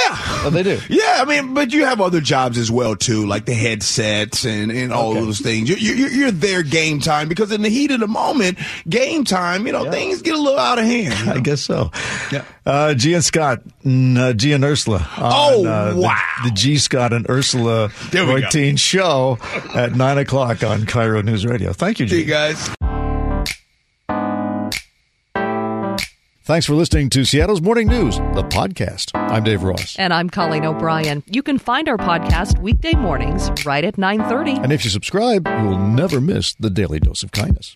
Oh, 0.43 0.49
they 0.51 0.61
do. 0.61 0.79
Yeah, 0.89 1.17
I 1.21 1.25
mean, 1.25 1.53
but 1.55 1.73
you 1.73 1.85
have 1.85 1.99
other 1.99 2.21
jobs 2.21 2.57
as 2.59 2.69
well 2.69 2.95
too, 2.95 3.25
like 3.25 3.45
the 3.45 3.55
headsets 3.55 4.45
and, 4.45 4.71
and 4.71 4.93
all 4.93 5.11
Okay. 5.11 5.21
those 5.21 5.39
things. 5.39 5.67
You're, 5.69 5.79
you're, 5.79 6.09
you're 6.09 6.31
there 6.31 6.61
game 6.61 6.99
time 6.99 7.27
because 7.29 7.51
in 7.51 7.63
the 7.63 7.69
heat 7.69 7.89
of 7.89 7.99
the 7.99 8.07
moment, 8.07 8.59
game 8.87 9.23
time, 9.23 9.65
you 9.65 9.73
know, 9.73 9.89
things 9.89 10.21
get 10.21 10.35
a 10.35 10.37
little 10.37 10.59
out 10.59 10.77
of 10.77 10.85
hand. 10.85 11.17
you 11.25 11.31
I 11.33 11.39
guess 11.39 11.61
so. 11.61 11.89
Yeah. 12.31 12.45
Uh, 12.65 12.95
G 12.95 13.13
and 13.13 13.23
Scott, 13.23 13.61
and, 13.83 14.17
uh, 14.17 14.33
G 14.33 14.51
and 14.51 14.63
Ursula. 14.63 14.97
on, 15.17 15.31
Oh, 15.33 15.65
uh, 15.65 15.93
the- 15.93 15.99
wow. 16.01 16.19
The, 16.45 16.51
Gee 16.51 16.77
Scott 16.79 17.13
and 17.13 17.29
Ursula 17.29 17.91
There 18.11 18.23
we 18.25 18.39
go. 18.41 18.45
routine 18.45 18.75
show 18.77 19.37
at 19.75 19.93
nine 19.95 20.17
o'clock 20.17 20.63
on 20.63 20.85
KIRO 20.85 21.23
News 21.23 21.45
Radio. 21.45 21.73
Thank 21.73 21.99
you, 21.99 22.07
See 22.07 22.15
G. 22.15 22.21
you 22.23 22.27
guys. 22.27 22.69
Thanks 26.43 26.67
for 26.67 26.73
listening 26.75 27.09
to 27.11 27.25
Seattle's 27.25 27.61
Morning 27.61 27.87
News, 27.87 28.17
the 28.17 28.43
podcast. 28.43 29.11
I'm 29.15 29.43
Dave 29.43 29.63
Ross. 29.63 29.95
And 29.97 30.13
I'm 30.13 30.29
Colleen 30.29 30.63
O'Brien. 30.63 31.23
You 31.25 31.41
can 31.41 31.57
find 31.57 31.89
our 31.89 31.97
podcast 31.97 32.59
weekday 32.61 32.93
mornings 32.93 33.49
right 33.65 33.83
at 33.83 33.97
9:30. 33.97 34.59
And 34.63 34.71
if 34.71 34.83
you 34.85 34.91
subscribe, 34.91 35.47
you 35.47 35.67
will 35.67 35.79
never 35.79 36.21
miss 36.21 36.53
the 36.55 36.69
daily 36.69 36.99
dose 36.99 37.23
of 37.23 37.31
kindness. 37.31 37.75